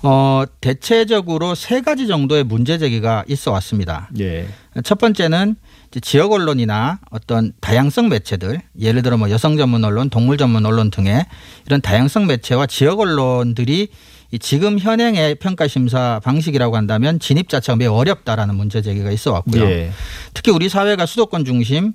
어, 0.03 0.45
대체적으로 0.61 1.55
세 1.55 1.81
가지 1.81 2.07
정도의 2.07 2.45
문제 2.45 2.77
제기가 2.77 3.25
있어 3.27 3.53
왔습니다. 3.53 4.11
예. 4.21 4.47
첫 4.85 4.99
번째는 4.99 5.57
지역 6.03 6.33
언론이나 6.33 7.01
어떤 7.11 7.53
다양성 7.61 8.11
매체들, 8.11 8.61
예를 8.79 9.03
들어 9.03 9.17
뭐 9.17 9.31
여성 9.31 9.57
전문 9.57 9.85
언론, 9.85 10.11
동물 10.11 10.37
전문 10.37 10.67
언론 10.67 10.91
등의 10.91 11.25
이런 11.67 11.81
다양성 11.81 12.27
매체와 12.27 12.67
지역 12.67 13.01
언론들이 13.01 13.89
지금 14.39 14.79
현행의 14.79 15.37
평가 15.37 15.69
심사 15.69 16.21
방식이라고 16.25 16.77
한다면 16.77 17.19
진입 17.21 17.49
자체가 17.49 17.77
매우 17.77 17.95
어렵다라는 17.95 18.55
문제 18.55 18.81
제기가 18.81 19.11
있어 19.11 19.33
왔고요. 19.33 19.65
예. 19.65 19.91
특히 20.35 20.53
우리 20.53 20.69
사회가 20.69 21.07
수도권 21.07 21.45
중심 21.45 21.93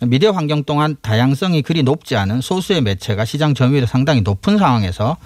미디어 0.00 0.30
환경 0.30 0.64
동안 0.64 0.96
다양성이 1.02 1.62
그리 1.62 1.82
높지 1.82 2.16
않은 2.16 2.40
소수의 2.40 2.82
매체가 2.82 3.24
시장 3.24 3.54
점유율이 3.54 3.86
상당히 3.86 4.20
높은 4.20 4.58
상황에서 4.58 5.16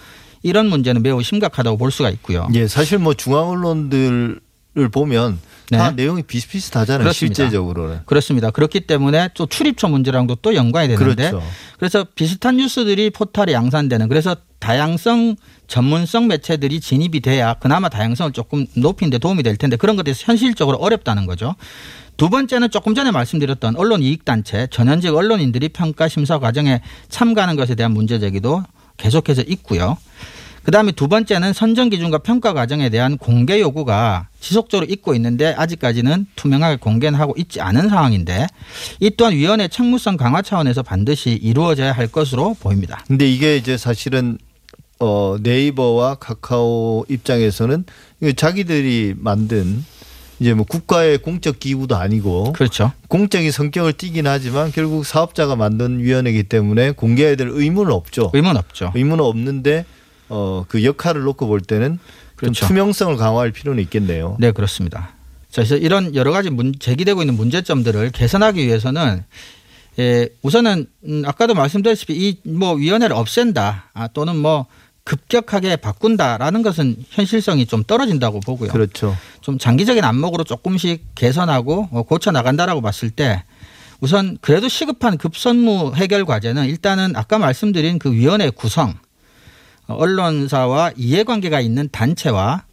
이런 0.42 0.68
문제는 0.68 1.02
매우 1.02 1.22
심각하다고 1.22 1.76
볼 1.76 1.90
수가 1.90 2.10
있고요. 2.10 2.48
예, 2.54 2.66
사실 2.66 2.98
뭐 2.98 3.14
중앙 3.14 3.50
언론들 3.50 4.40
을 4.78 4.88
보면 4.88 5.38
네. 5.70 5.76
다 5.76 5.90
내용이 5.90 6.22
비슷비슷하잖아요. 6.22 7.00
그렇습니다. 7.04 7.34
실제적으로는. 7.34 8.00
그렇습니다. 8.06 8.50
그렇기 8.50 8.80
때문에 8.80 9.28
또 9.34 9.44
출입처 9.44 9.86
문제랑도 9.88 10.36
또 10.36 10.54
연관이 10.54 10.88
되는데 10.88 11.30
그렇죠. 11.30 11.46
그래서 11.78 12.06
비슷한 12.14 12.56
뉴스들이 12.56 13.10
포털에 13.10 13.52
양산되는 13.52 14.08
그래서 14.08 14.34
다양성 14.60 15.36
전문성 15.66 16.28
매체들이 16.28 16.80
진입이 16.80 17.20
돼야 17.20 17.52
그나마 17.54 17.90
다양성을 17.90 18.32
조금 18.32 18.66
높이는 18.74 19.10
데 19.10 19.18
도움이 19.18 19.42
될 19.42 19.56
텐데 19.56 19.76
그런 19.76 19.96
것들이 19.96 20.14
현실적으로 20.18 20.78
어렵다는 20.78 21.26
거죠. 21.26 21.54
두 22.16 22.30
번째는 22.30 22.70
조금 22.70 22.94
전에 22.94 23.10
말씀드렸던 23.10 23.76
언론 23.76 24.02
이익단체 24.02 24.68
전현직 24.70 25.14
언론인들이 25.14 25.68
평가 25.68 26.08
심사 26.08 26.38
과정에 26.38 26.80
참가하는 27.10 27.56
것에 27.56 27.74
대한 27.74 27.92
문제 27.92 28.18
제기도 28.18 28.62
계속해서 28.96 29.42
있고요. 29.42 29.98
그다음에 30.64 30.92
두 30.92 31.08
번째는 31.08 31.52
선정 31.52 31.88
기준과 31.88 32.18
평가 32.18 32.52
과정에 32.52 32.88
대한 32.88 33.18
공개 33.18 33.60
요구가 33.60 34.28
지속적으로 34.40 34.86
있고 34.88 35.14
있는데 35.14 35.54
아직까지는 35.56 36.26
투명하게 36.36 36.76
공개는 36.76 37.18
하고 37.18 37.34
있지 37.36 37.60
않은 37.60 37.88
상황인데 37.88 38.46
이 39.00 39.10
또한 39.16 39.34
위원회 39.34 39.68
책무성 39.68 40.16
강화 40.16 40.42
차원에서 40.42 40.82
반드시 40.82 41.30
이루어져야 41.30 41.92
할 41.92 42.06
것으로 42.06 42.54
보입니다. 42.60 43.04
근데 43.06 43.28
이게 43.28 43.56
이제 43.56 43.76
사실은 43.76 44.38
어 45.00 45.36
네이버와 45.40 46.16
카카오 46.16 47.04
입장에서는 47.08 47.84
자기들이 48.36 49.14
만든 49.18 49.84
이제 50.38 50.54
뭐 50.54 50.64
국가의 50.64 51.18
공적 51.18 51.60
기구도 51.60 51.96
아니고 51.96 52.52
그렇죠. 52.52 52.92
공적인 53.08 53.50
성격을 53.50 53.92
띠긴 53.94 54.26
하지만 54.26 54.72
결국 54.72 55.06
사업자가 55.06 55.54
만든 55.54 56.00
위원회이기 56.00 56.44
때문에 56.44 56.92
공개해야 56.92 57.36
될 57.36 57.48
의무는 57.50 57.92
없죠. 57.92 58.30
의무는 58.34 58.56
없죠. 58.56 58.92
의무는 58.94 59.24
없는데 59.24 59.84
어, 60.34 60.64
그 60.66 60.82
역할을 60.82 61.22
놓고 61.22 61.46
볼 61.46 61.60
때는 61.60 61.98
그렇죠. 62.36 62.66
투명성을 62.66 63.16
강화할 63.16 63.52
필요는 63.52 63.82
있겠네요. 63.84 64.36
네, 64.40 64.50
그렇습니다. 64.50 65.10
자, 65.50 65.62
그래서 65.62 65.76
이런 65.76 66.14
여러 66.14 66.32
가지 66.32 66.48
문, 66.48 66.74
제기되고 66.78 67.20
있는 67.20 67.34
문제점들을 67.36 68.10
개선하기 68.12 68.64
위해서는 68.66 69.24
예, 69.98 70.28
우선은 70.40 70.86
음, 71.06 71.22
아까도 71.26 71.52
말씀드렸다시피 71.54 72.14
이 72.14 72.48
뭐 72.48 72.72
위원회를 72.72 73.14
없앤다 73.14 73.90
아, 73.92 74.08
또는 74.08 74.36
뭐 74.38 74.64
급격하게 75.04 75.76
바꾼다라는 75.76 76.62
것은 76.62 76.96
현실성이 77.10 77.66
좀 77.66 77.84
떨어진다고 77.84 78.40
보고요. 78.40 78.70
그렇죠. 78.72 79.14
좀 79.42 79.58
장기적인 79.58 80.02
안목으로 80.02 80.44
조금씩 80.44 81.14
개선하고 81.14 81.88
어, 81.92 82.02
고쳐 82.04 82.30
나간다라고 82.30 82.80
봤을 82.80 83.10
때 83.10 83.44
우선 84.00 84.38
그래도 84.40 84.68
시급한 84.68 85.18
급선무 85.18 85.92
해결 85.96 86.24
과제는 86.24 86.66
일단은 86.66 87.14
아까 87.14 87.38
말씀드린 87.38 87.98
그 87.98 88.12
위원회 88.12 88.48
구성 88.48 88.94
언론사와 89.86 90.92
이해관계가 90.96 91.60
있는 91.60 91.88
단체와 91.90 92.64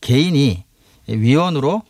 개인이 0.00 0.64
위원으로 1.08 1.82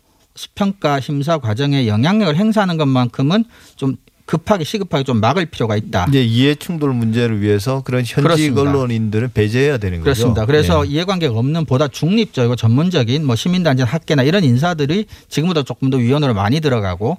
평가 0.55 1.01
심사 1.01 1.39
과정에 1.39 1.87
영향력을 1.87 2.37
행사하는 2.37 2.77
것만큼은 2.77 3.45
좀 3.77 3.97
급하게 4.27 4.65
시급하게 4.65 5.05
좀 5.05 5.21
막을 5.21 5.47
필요가 5.47 5.77
있다. 5.77 6.07
네, 6.11 6.23
이해 6.25 6.57
충돌 6.57 6.93
문제를 6.93 7.41
위해서 7.41 7.83
그런 7.83 8.01
현직 8.01 8.17
그렇습니다. 8.17 8.61
언론인들은 8.62 9.33
배제해야 9.33 9.79
되는 9.79 10.01
그렇습니다. 10.01 10.43
거죠. 10.43 10.47
그래서 10.47 10.83
네. 10.83 10.89
이해관계가 10.91 11.39
없는 11.39 11.65
보다 11.65 11.87
중립적이고 11.87 12.57
전문적인 12.57 13.25
뭐 13.25 13.37
시민단체 13.37 13.85
학계나 13.85 14.25
이런 14.25 14.43
인사들이 14.43 15.07
지금보다 15.29 15.62
조금 15.62 15.91
더 15.91 15.97
위원으로 15.97 16.35
많이 16.35 16.61
들어가고 16.61 17.19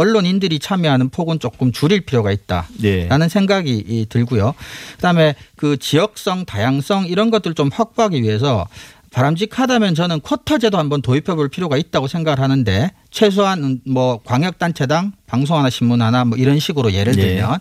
언론인들이 0.00 0.58
참여하는 0.58 1.10
폭은 1.10 1.40
조금 1.40 1.72
줄일 1.72 2.00
필요가 2.00 2.32
있다라는 2.32 2.68
네. 2.80 3.28
생각이 3.28 4.06
들고요. 4.08 4.54
그다음에 4.96 5.34
그 5.56 5.76
지역성, 5.76 6.46
다양성 6.46 7.06
이런 7.06 7.30
것들 7.30 7.52
좀 7.52 7.68
확보하기 7.70 8.22
위해서 8.22 8.66
바람직하다면 9.10 9.94
저는 9.94 10.20
쿼터 10.20 10.58
제도 10.58 10.78
한번 10.78 11.02
도입해 11.02 11.34
볼 11.34 11.48
필요가 11.48 11.76
있다고 11.76 12.06
생각을 12.06 12.40
하는데 12.40 12.92
최소한 13.10 13.80
뭐 13.84 14.20
광역단체당 14.24 15.12
방송 15.26 15.58
하나 15.58 15.68
신문 15.68 16.00
하나 16.00 16.24
뭐 16.24 16.38
이런 16.38 16.58
식으로 16.58 16.92
예를 16.92 17.14
네. 17.14 17.22
들면 17.22 17.50
네. 17.50 17.58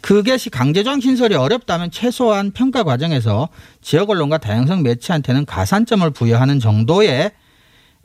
그것이 0.00 0.50
강제적 0.50 1.00
신설이 1.00 1.34
어렵다면 1.34 1.90
최소한 1.90 2.50
평가 2.50 2.82
과정에서 2.82 3.48
지역 3.82 4.10
언론과 4.10 4.38
다양성 4.38 4.82
매체한테는 4.82 5.44
가산점을 5.44 6.10
부여하는 6.10 6.58
정도의 6.58 7.32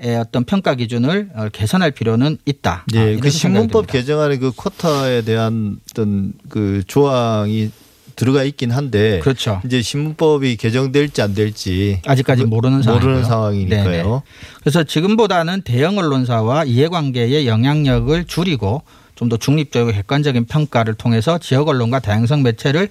어떤 0.02 0.44
평가 0.44 0.76
기준을 0.76 1.30
어, 1.36 1.50
개선할 1.52 1.92
필요는 1.92 2.38
있다. 2.46 2.86
네, 2.92 3.16
아, 3.16 3.20
그 3.20 3.30
신문법 3.30 3.88
개정안의 3.88 4.40
그 4.40 4.52
쿼터에 4.52 5.22
대한 5.22 5.78
어떤 5.92 6.34
그 6.50 6.84
조항이 6.88 7.72
들어가 8.16 8.44
있긴 8.44 8.72
한데 8.72 9.20
그렇죠. 9.20 9.62
이제 9.66 9.82
신문법이 9.82 10.58
개정될지 10.58 11.22
안 11.22 11.34
될지 11.34 12.00
아직까지 12.06 12.46
모르는 12.46 12.82
모르는 12.82 13.24
상황이니까요. 13.24 13.86
네네. 13.86 14.22
그래서 14.60 14.84
지금보다는 14.84 15.62
대형 15.62 15.98
언론사와 15.98 16.66
이해관계의 16.66 17.48
영향력을 17.48 18.26
줄이고 18.26 18.84
좀 19.16 19.30
더 19.30 19.38
중립적이고 19.38 19.96
객관적인 19.96 20.46
평가를 20.46 20.96
통해서 20.96 21.38
지역 21.38 21.70
언론과 21.70 22.00
다양성 22.00 22.44
매체를 22.44 22.90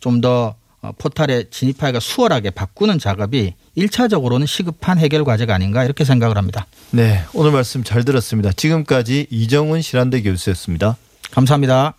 좀더 0.00 0.54
어, 0.54 0.54
포탈에 0.98 1.44
진입하기가 1.50 2.00
수월하게 2.00 2.50
바꾸는 2.50 2.98
작업이 2.98 3.54
1차적으로는 3.76 4.46
시급한 4.46 4.98
해결 4.98 5.24
과제가 5.24 5.54
아닌가 5.54 5.84
이렇게 5.84 6.04
생각을 6.04 6.36
합니다. 6.36 6.66
네, 6.90 7.22
오늘 7.34 7.52
말씀 7.52 7.84
잘 7.84 8.04
들었습니다. 8.04 8.52
지금까지 8.52 9.26
이정훈 9.30 9.80
실한대 9.80 10.22
교수였습니다. 10.22 10.96
감사합니다. 11.30 11.94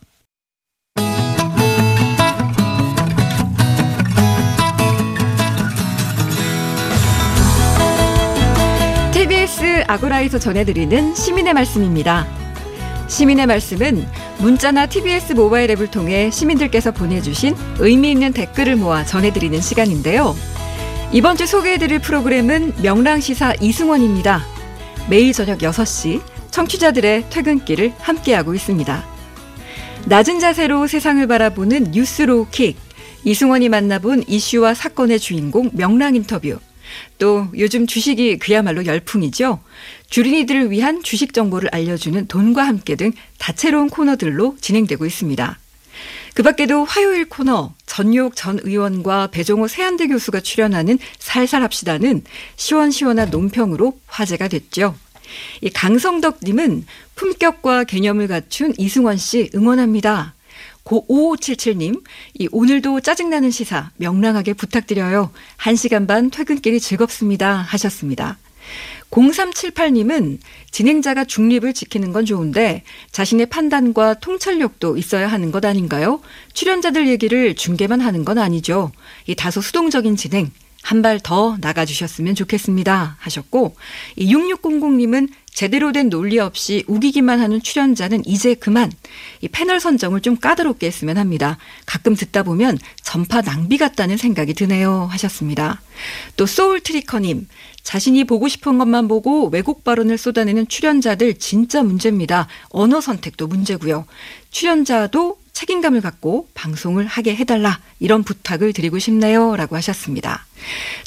TBS 9.13 9.85
아고라에서 9.87 10.39
전해드리는 10.39 11.15
시민의 11.15 11.53
말씀입니다. 11.53 12.42
시민의 13.07 13.45
말씀은 13.47 14.07
문자나 14.39 14.87
TBS 14.87 15.33
모바일 15.33 15.71
앱을 15.71 15.87
통해 15.87 16.29
시민들께서 16.31 16.91
보내주신 16.91 17.55
의미 17.79 18.11
있는 18.11 18.33
댓글을 18.33 18.75
모아 18.75 19.05
전해드리는 19.05 19.59
시간인데요. 19.61 20.35
이번 21.11 21.37
주 21.37 21.45
소개해드릴 21.45 21.99
프로그램은 21.99 22.73
명랑시사 22.81 23.55
이승원입니다. 23.61 24.41
매일 25.09 25.31
저녁 25.33 25.59
6시 25.59 26.21
청취자들의 26.49 27.29
퇴근길을 27.29 27.93
함께하고 27.99 28.53
있습니다. 28.53 29.03
낮은 30.05 30.39
자세로 30.39 30.87
세상을 30.87 31.25
바라보는 31.27 31.91
뉴스로킥. 31.91 32.77
이승원이 33.25 33.69
만나본 33.69 34.23
이슈와 34.27 34.73
사건의 34.73 35.19
주인공 35.19 35.69
명랑 35.73 36.15
인터뷰. 36.15 36.59
또 37.17 37.47
요즘 37.58 37.88
주식이 37.88 38.39
그야말로 38.39 38.86
열풍이죠. 38.86 39.60
주린이들을 40.10 40.71
위한 40.71 41.01
주식 41.03 41.34
정보를 41.34 41.69
알려주는 41.71 42.27
돈과 42.27 42.63
함께 42.63 42.95
등 42.95 43.12
다채로운 43.39 43.89
코너들로 43.89 44.58
진행되고 44.62 45.06
있습니다. 45.06 45.60
그 46.34 46.41
밖에도 46.41 46.84
화요일 46.84 47.29
코너 47.29 47.73
전욕 47.86 48.36
전 48.36 48.60
의원과 48.63 49.27
배종호 49.27 49.67
세한대 49.67 50.08
교수가 50.08 50.39
출연하는 50.39 50.97
살살합시다는 51.19 52.23
시원시원한 52.56 53.29
논평으로 53.29 53.99
화제가 54.08 54.47
됐죠. 54.47 54.95
이 55.62 55.69
강성덕님은 55.69 56.86
품격과 57.15 57.86
개념을 57.86 58.27
갖춘 58.27 58.73
이승원 58.77 59.17
씨 59.17 59.49
응원합니다. 59.56 60.34
고 60.83 61.05
5577님, 61.07 62.03
이 62.35 62.47
오늘도 62.51 62.99
짜증나는 62.99 63.51
시사 63.51 63.91
명랑하게 63.97 64.53
부탁드려요. 64.53 65.31
1시간 65.57 66.07
반 66.07 66.29
퇴근길이 66.29 66.79
즐겁습니다. 66.79 67.55
하셨습니다. 67.55 68.37
0378님은 69.11 70.39
진행자가 70.71 71.25
중립을 71.25 71.73
지키는 71.73 72.13
건 72.13 72.25
좋은데 72.25 72.83
자신의 73.11 73.45
판단과 73.45 74.15
통찰력도 74.15 74.97
있어야 74.97 75.27
하는 75.27 75.51
것 75.51 75.63
아닌가요? 75.63 76.19
출연자들 76.53 77.07
얘기를 77.07 77.55
중계만 77.55 78.01
하는 78.01 78.25
건 78.25 78.39
아니죠. 78.39 78.91
이 79.27 79.35
다소 79.35 79.61
수동적인 79.61 80.15
진행 80.15 80.51
한 80.83 81.01
발 81.01 81.19
더 81.19 81.57
나가주셨으면 81.61 82.35
좋겠습니다. 82.35 83.15
하셨고, 83.19 83.75
이 84.17 84.33
6600님은 84.33 85.29
제대로 85.53 85.91
된 85.91 86.09
논리 86.09 86.39
없이 86.39 86.83
우기기만 86.87 87.39
하는 87.39 87.61
출연자는 87.61 88.23
이제 88.25 88.55
그만 88.55 88.91
이 89.41 89.47
패널 89.47 89.79
선정을 89.79 90.21
좀 90.21 90.35
까다롭게 90.35 90.87
했으면 90.87 91.17
합니다. 91.17 91.57
가끔 91.85 92.15
듣다 92.15 92.43
보면 92.43 92.77
전파 93.03 93.41
낭비 93.41 93.77
같다는 93.77 94.17
생각이 94.17 94.53
드네요 94.53 95.07
하셨습니다. 95.11 95.81
또 96.37 96.45
소울 96.45 96.81
트리커님 96.81 97.47
자신이 97.83 98.23
보고 98.23 98.47
싶은 98.47 98.77
것만 98.77 99.07
보고 99.07 99.47
왜곡 99.49 99.83
발언을 99.83 100.17
쏟아내는 100.17 100.67
출연자들 100.67 101.35
진짜 101.35 101.83
문제입니다. 101.83 102.47
언어 102.69 102.99
선택도 102.99 103.47
문제고요. 103.47 104.05
출연자도 104.49 105.42
책임감을 105.53 106.01
갖고 106.01 106.47
방송을 106.55 107.05
하게 107.05 107.35
해달라 107.35 107.79
이런 107.99 108.23
부탁을 108.23 108.73
드리고 108.73 108.99
싶네요 108.99 109.55
라고 109.55 109.75
하셨습니다. 109.75 110.45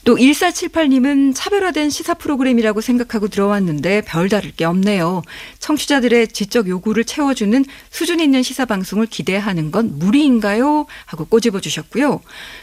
또 0.04 0.16
1478님은 0.16 1.34
차별화된 1.34 1.90
시사 1.90 2.14
프로그램이라고 2.14 2.80
생각하고 2.80 3.28
들어왔는데 3.28 4.02
별다를 4.02 4.52
게 4.52 4.64
없네요. 4.64 5.22
청취자들의 5.58 6.28
지적 6.28 6.68
요구를 6.68 7.04
채워주는 7.04 7.64
수준 7.90 8.20
있는 8.20 8.42
시사 8.42 8.66
방송을 8.66 9.06
기대하는 9.06 9.70
건 9.70 9.98
무리인가요? 9.98 10.86
하고 11.06 11.24
꼬집어 11.24 11.60
주셨고요. 11.60 12.20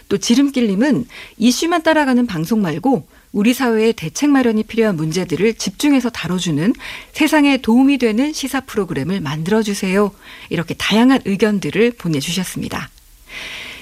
또 0.08 0.18
지름길님은 0.18 1.06
이슈만 1.38 1.84
따라가는 1.84 2.28
방송 2.28 2.62
말고 2.62 3.06
우리 3.34 3.56
사회의 3.56 3.94
대책 3.94 4.30
마련이 4.30 4.62
필요한 4.64 4.96
문제들을 4.96 5.56
집중해서 5.56 6.12
다뤄주는 6.12 6.72
세상에 7.14 7.58
도움이 7.58 7.98
되는 7.98 8.32
시사 8.32 8.62
프로그램을 8.62 9.22
만들어주세요. 9.22 10.12
이렇게 10.52 10.76
다양한 10.76 11.22
의견들을 11.26 11.94
보내주셨습니다. 11.98 12.92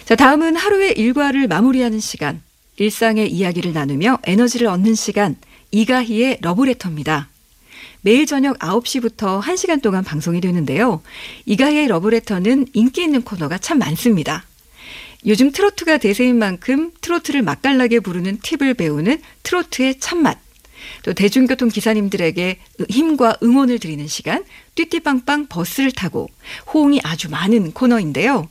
자, 0.05 0.15
다음은 0.15 0.55
하루의 0.55 0.93
일과를 0.97 1.49
마무리하는 1.49 1.99
시간, 1.99 2.41
일상의 2.77 3.29
이야기를 3.29 3.73
나누며 3.73 4.19
에너지를 4.23 4.67
얻는 4.67 4.95
시간, 4.95 5.35
이가희의 5.71 6.37
러브레터입니다. 6.41 7.27
매일 8.03 8.25
저녁 8.25 8.57
9시부터 8.57 9.41
1시간 9.41 9.81
동안 9.81 10.05
방송이 10.05 10.39
되는데요. 10.39 11.01
이가희의 11.45 11.87
러브레터는 11.87 12.67
인기 12.73 13.03
있는 13.03 13.21
코너가 13.21 13.57
참 13.57 13.79
많습니다. 13.79 14.45
요즘 15.25 15.51
트로트가 15.51 15.97
대세인 15.97 16.37
만큼 16.37 16.91
트로트를 17.01 17.41
맛깔나게 17.41 17.99
부르는 17.99 18.39
팁을 18.41 18.73
배우는 18.73 19.21
트로트의 19.43 19.99
참맛. 19.99 20.39
또 21.03 21.13
대중교통 21.13 21.69
기사님들에게 21.69 22.57
힘과 22.89 23.37
응원을 23.43 23.79
드리는 23.79 24.07
시간, 24.07 24.43
띠띠빵빵 24.75 25.47
버스를 25.47 25.91
타고 25.91 26.29
호응이 26.73 27.01
아주 27.03 27.29
많은 27.29 27.71
코너인데요. 27.71 28.49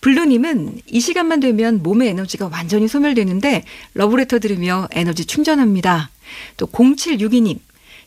블루님은 0.00 0.82
이 0.86 1.00
시간만 1.00 1.40
되면 1.40 1.82
몸의 1.82 2.10
에너지가 2.10 2.48
완전히 2.52 2.86
소멸되는데 2.86 3.64
러브레터 3.94 4.38
들으며 4.38 4.86
에너지 4.92 5.24
충전합니다. 5.24 6.10
또 6.56 6.66
0762님, 6.66 7.58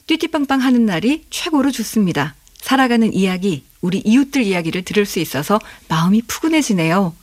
띠띠빵빵 0.07 0.61
하는 0.61 0.85
날이 0.85 1.25
최고로 1.29 1.71
좋습니다. 1.71 2.35
살아가는 2.55 3.13
이야기, 3.13 3.63
우리 3.81 3.99
이웃들 3.99 4.43
이야기를 4.43 4.83
들을 4.83 5.05
수 5.05 5.19
있어서 5.19 5.59
마음이 5.89 6.21
푸근해지네요. 6.23 7.13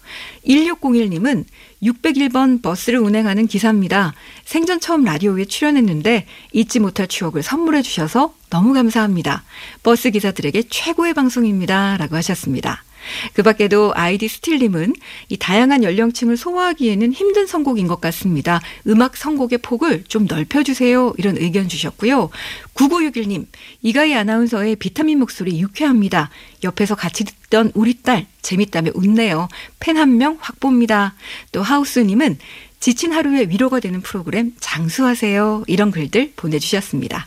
1601님은 0.46 1.44
601번 1.82 2.62
버스를 2.62 2.98
운행하는 3.00 3.46
기사입니다. 3.46 4.14
생전 4.44 4.80
처음 4.80 5.04
라디오에 5.04 5.44
출연했는데 5.44 6.26
잊지 6.52 6.80
못할 6.80 7.08
추억을 7.08 7.42
선물해 7.42 7.82
주셔서 7.82 8.34
너무 8.50 8.72
감사합니다. 8.72 9.44
버스 9.82 10.10
기사들에게 10.10 10.64
최고의 10.70 11.14
방송입니다. 11.14 11.96
라고 11.98 12.16
하셨습니다. 12.16 12.85
그 13.34 13.42
밖에도 13.42 13.92
아이디 13.94 14.28
스틸님은 14.28 14.94
이 15.28 15.36
다양한 15.36 15.84
연령층을 15.84 16.36
소화하기에는 16.36 17.12
힘든 17.12 17.46
선곡인 17.46 17.86
것 17.86 18.00
같습니다. 18.00 18.60
음악 18.86 19.16
선곡의 19.16 19.58
폭을 19.58 20.04
좀 20.08 20.26
넓혀주세요. 20.26 21.14
이런 21.18 21.36
의견 21.38 21.68
주셨고요. 21.68 22.30
9961님, 22.74 23.46
이가희 23.82 24.14
아나운서의 24.14 24.76
비타민 24.76 25.18
목소리 25.18 25.60
유쾌합니다. 25.60 26.30
옆에서 26.64 26.94
같이 26.94 27.24
듣던 27.24 27.72
우리 27.74 28.02
딸, 28.02 28.26
재밌다며 28.42 28.92
웃네요. 28.94 29.48
팬 29.80 29.96
한 29.96 30.16
명 30.18 30.36
확보입니다. 30.40 31.14
또 31.52 31.62
하우스님은 31.62 32.38
지친 32.80 33.12
하루에 33.12 33.46
위로가 33.48 33.80
되는 33.80 34.00
프로그램 34.02 34.52
장수하세요. 34.60 35.64
이런 35.66 35.90
글들 35.90 36.32
보내주셨습니다. 36.36 37.26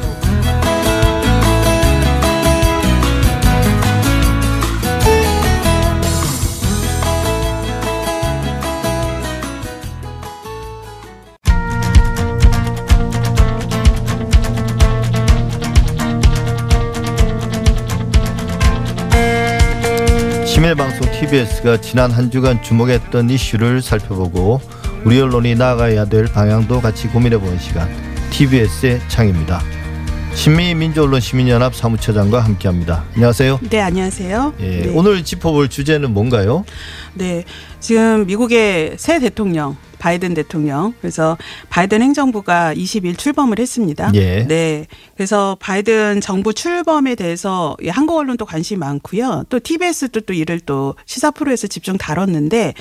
방송 20.75 21.11
TBS가 21.11 21.81
지난 21.81 22.11
한 22.11 22.31
주간 22.31 22.61
주목했던 22.63 23.29
이슈를 23.29 23.81
살펴보고 23.81 24.61
우리 25.03 25.19
언론이 25.19 25.55
나아가야 25.55 26.05
될 26.05 26.25
방향도 26.25 26.81
같이 26.81 27.07
고민해보는 27.07 27.59
시간 27.59 27.89
TBS의 28.31 29.01
창입니다. 29.07 29.61
신민민주언론 30.33 31.19
시민연합 31.19 31.75
사무처장과 31.75 32.39
함께합니다. 32.39 33.03
안녕하세요. 33.15 33.59
네, 33.69 33.81
안녕하세요. 33.81 34.53
예, 34.59 34.81
네. 34.83 34.91
오늘 34.95 35.23
짚어볼 35.23 35.67
주제는 35.69 36.13
뭔가요? 36.13 36.63
네, 37.13 37.43
지금 37.79 38.25
미국의 38.25 38.93
새 38.97 39.19
대통령 39.19 39.75
바이든 40.01 40.33
대통령. 40.33 40.95
그래서 40.99 41.37
바이든 41.69 42.01
행정부가 42.01 42.73
20일 42.73 43.17
출범을 43.19 43.59
했습니다. 43.59 44.11
예. 44.15 44.47
네. 44.47 44.87
그래서 45.15 45.55
바이든 45.59 46.21
정부 46.21 46.55
출범에 46.55 47.13
대해서 47.13 47.77
한국 47.87 48.17
언론도 48.17 48.47
관심이 48.47 48.79
많고요. 48.79 49.45
또 49.49 49.59
TBS도 49.59 50.21
또 50.21 50.33
이를 50.33 50.59
또 50.59 50.95
시사 51.05 51.29
프로에서 51.29 51.67
집중 51.67 51.99
다뤘는데 51.99 52.73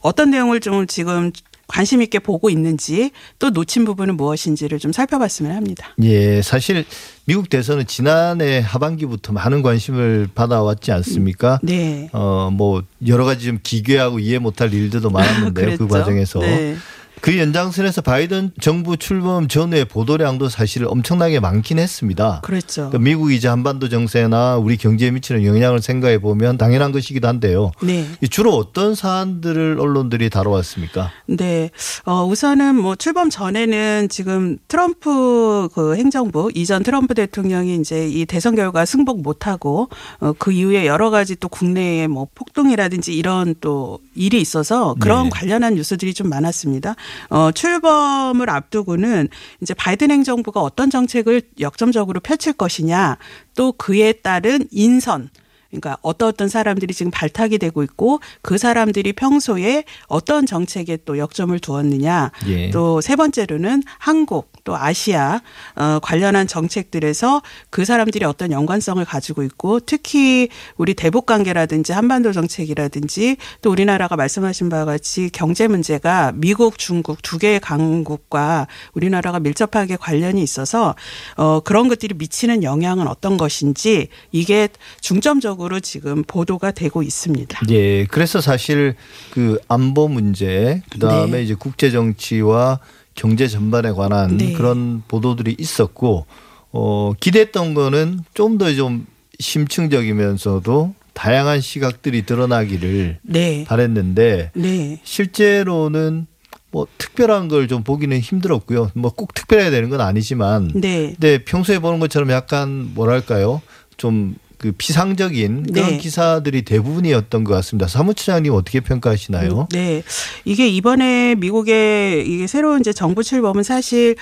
어떤 0.00 0.30
내용을 0.30 0.60
좀 0.60 0.86
지금 0.86 1.32
관심 1.68 2.02
있게 2.02 2.18
보고 2.18 2.50
있는지 2.50 3.12
또 3.38 3.50
놓친 3.50 3.84
부분은 3.84 4.16
무엇인지를 4.16 4.78
좀 4.78 4.90
살펴봤으면 4.90 5.54
합니다. 5.54 5.94
예, 6.02 6.42
사실 6.42 6.84
미국 7.26 7.50
대선은 7.50 7.86
지난해 7.86 8.58
하반기부터 8.58 9.34
많은 9.34 9.62
관심을 9.62 10.28
받아왔지 10.34 10.90
않습니까? 10.92 11.60
네. 11.62 12.08
어, 12.12 12.50
뭐 12.50 12.82
여러 13.06 13.24
가지 13.24 13.44
좀 13.44 13.58
기괴하고 13.62 14.18
이해 14.18 14.38
못할 14.38 14.72
일들도 14.72 15.10
많았는데요. 15.10 15.76
그 15.78 15.86
과정에서. 15.86 16.40
네. 16.40 16.76
그 17.20 17.38
연장선에서 17.38 18.02
바이든 18.02 18.52
정부 18.60 18.96
출범 18.96 19.48
전후의 19.48 19.86
보도량도 19.86 20.48
사실 20.48 20.84
엄청나게 20.86 21.40
많긴 21.40 21.78
했습니다. 21.78 22.40
그렇죠. 22.42 22.88
그러니까 22.88 22.98
미국이 22.98 23.36
이제 23.36 23.48
한반도 23.48 23.88
정세나 23.88 24.56
우리 24.56 24.76
경제에 24.76 25.10
미치는 25.10 25.44
영향을 25.44 25.80
생각해 25.80 26.18
보면 26.18 26.58
당연한 26.58 26.92
것이기도 26.92 27.28
한데요. 27.28 27.72
네. 27.82 28.06
주로 28.30 28.54
어떤 28.54 28.94
사안들을 28.94 29.78
언론들이 29.80 30.30
다뤄왔습니까? 30.30 31.10
네. 31.26 31.70
어, 32.04 32.24
우선은 32.24 32.76
뭐 32.76 32.96
출범 32.96 33.30
전에는 33.30 34.08
지금 34.08 34.58
트럼프 34.68 35.68
그 35.74 35.96
행정부 35.96 36.50
이전 36.54 36.82
트럼프 36.82 37.14
대통령이 37.14 37.76
이제 37.76 38.08
이 38.08 38.26
대선 38.26 38.54
결과 38.54 38.84
승복 38.84 39.22
못하고 39.22 39.88
어, 40.20 40.32
그 40.38 40.52
이후에 40.52 40.86
여러 40.86 41.10
가지 41.10 41.36
또 41.36 41.48
국내에 41.48 42.06
뭐 42.06 42.28
폭동이라든지 42.34 43.16
이런 43.16 43.54
또 43.60 43.98
일이 44.14 44.40
있어서 44.40 44.94
그런 44.98 45.24
네. 45.24 45.30
관련한 45.30 45.74
뉴스들이 45.74 46.14
좀 46.14 46.28
많았습니다. 46.28 46.94
어, 47.30 47.50
출범을 47.52 48.50
앞두고는 48.50 49.28
이제 49.60 49.74
바이든 49.74 50.10
행정부가 50.10 50.60
어떤 50.60 50.90
정책을 50.90 51.42
역점적으로 51.60 52.20
펼칠 52.20 52.52
것이냐 52.52 53.18
또 53.54 53.72
그에 53.72 54.12
따른 54.12 54.66
인선 54.70 55.30
그러니까 55.70 55.98
어떤 56.02 56.28
어떤 56.28 56.48
사람들이 56.48 56.94
지금 56.94 57.10
발탁이 57.10 57.58
되고 57.58 57.82
있고 57.82 58.20
그 58.42 58.58
사람들이 58.58 59.12
평소에 59.12 59.84
어떤 60.06 60.46
정책에 60.46 60.98
또 61.04 61.18
역점을 61.18 61.58
두었느냐. 61.58 62.30
예. 62.46 62.70
또세 62.70 63.16
번째로는 63.16 63.82
한국 63.98 64.52
또 64.68 64.76
아시아 64.76 65.40
어 65.76 65.98
관련한 66.02 66.46
정책들에서 66.46 67.40
그 67.70 67.86
사람들이 67.86 68.26
어떤 68.26 68.52
연관성을 68.52 69.02
가지고 69.02 69.42
있고 69.42 69.80
특히 69.80 70.50
우리 70.76 70.92
대북 70.92 71.24
관계라든지 71.24 71.94
한반도 71.94 72.32
정책이라든지 72.32 73.38
또 73.62 73.70
우리나라가 73.70 74.14
말씀하신 74.16 74.68
바와 74.68 74.84
같이 74.84 75.30
경제 75.32 75.68
문제가 75.68 76.32
미국, 76.34 76.76
중국 76.76 77.22
두 77.22 77.38
개의 77.38 77.60
강국과 77.60 78.66
우리나라가 78.92 79.40
밀접하게 79.40 79.96
관련이 79.96 80.42
있어서 80.42 80.94
어 81.38 81.60
그런 81.60 81.88
것들이 81.88 82.14
미치는 82.18 82.62
영향은 82.62 83.08
어떤 83.08 83.38
것인지 83.38 84.08
이게 84.32 84.68
중점적으로 85.00 85.80
지금 85.80 86.24
보도가 86.24 86.72
되고 86.72 87.02
있습니다. 87.02 87.60
예. 87.70 88.04
그래서 88.04 88.42
사실 88.42 88.96
그 89.30 89.58
안보 89.68 90.08
문제 90.08 90.82
그다음에 90.90 91.38
네. 91.38 91.42
이제 91.42 91.54
국제 91.54 91.90
정치와 91.90 92.80
경제 93.18 93.48
전반에 93.48 93.90
관한 93.90 94.36
네. 94.36 94.52
그런 94.52 95.02
보도들이 95.08 95.56
있었고 95.58 96.26
어, 96.70 97.12
기대했던 97.18 97.74
거는 97.74 98.20
좀 98.32 98.58
더좀 98.58 98.76
좀 98.76 99.06
심층적이면서도 99.40 100.94
다양한 101.14 101.60
시각들이 101.60 102.22
드러나기를 102.24 103.18
네. 103.22 103.64
바랬는데 103.64 104.52
네. 104.54 105.00
실제로는 105.02 106.28
뭐 106.70 106.86
특별한 106.96 107.48
걸 107.48 107.66
좀 107.66 107.82
보기는 107.82 108.16
힘들었고요. 108.20 108.92
뭐 108.94 109.10
꼭 109.10 109.34
특별해야 109.34 109.70
되는 109.72 109.88
건 109.90 110.00
아니지만 110.00 110.70
네. 110.76 111.08
근데 111.18 111.42
평소에 111.44 111.80
보는 111.80 111.98
것처럼 111.98 112.30
약간 112.30 112.92
뭐랄까요? 112.94 113.60
좀 113.96 114.36
그 114.58 114.72
피상적인 114.72 115.72
그런 115.72 115.90
네. 115.90 115.98
기사들이 115.98 116.62
대부분이었던 116.62 117.44
것 117.44 117.54
같습니다. 117.54 117.86
사무처장님 117.86 118.52
어떻게 118.52 118.80
평가하시나요? 118.80 119.60
음, 119.60 119.66
네, 119.70 120.02
이게 120.44 120.66
이번에 120.68 121.36
미국의 121.36 122.28
이게 122.28 122.46
새로운 122.48 122.80
이제 122.80 122.92
정부 122.92 123.22
출범은 123.22 123.62
사실 123.62 124.16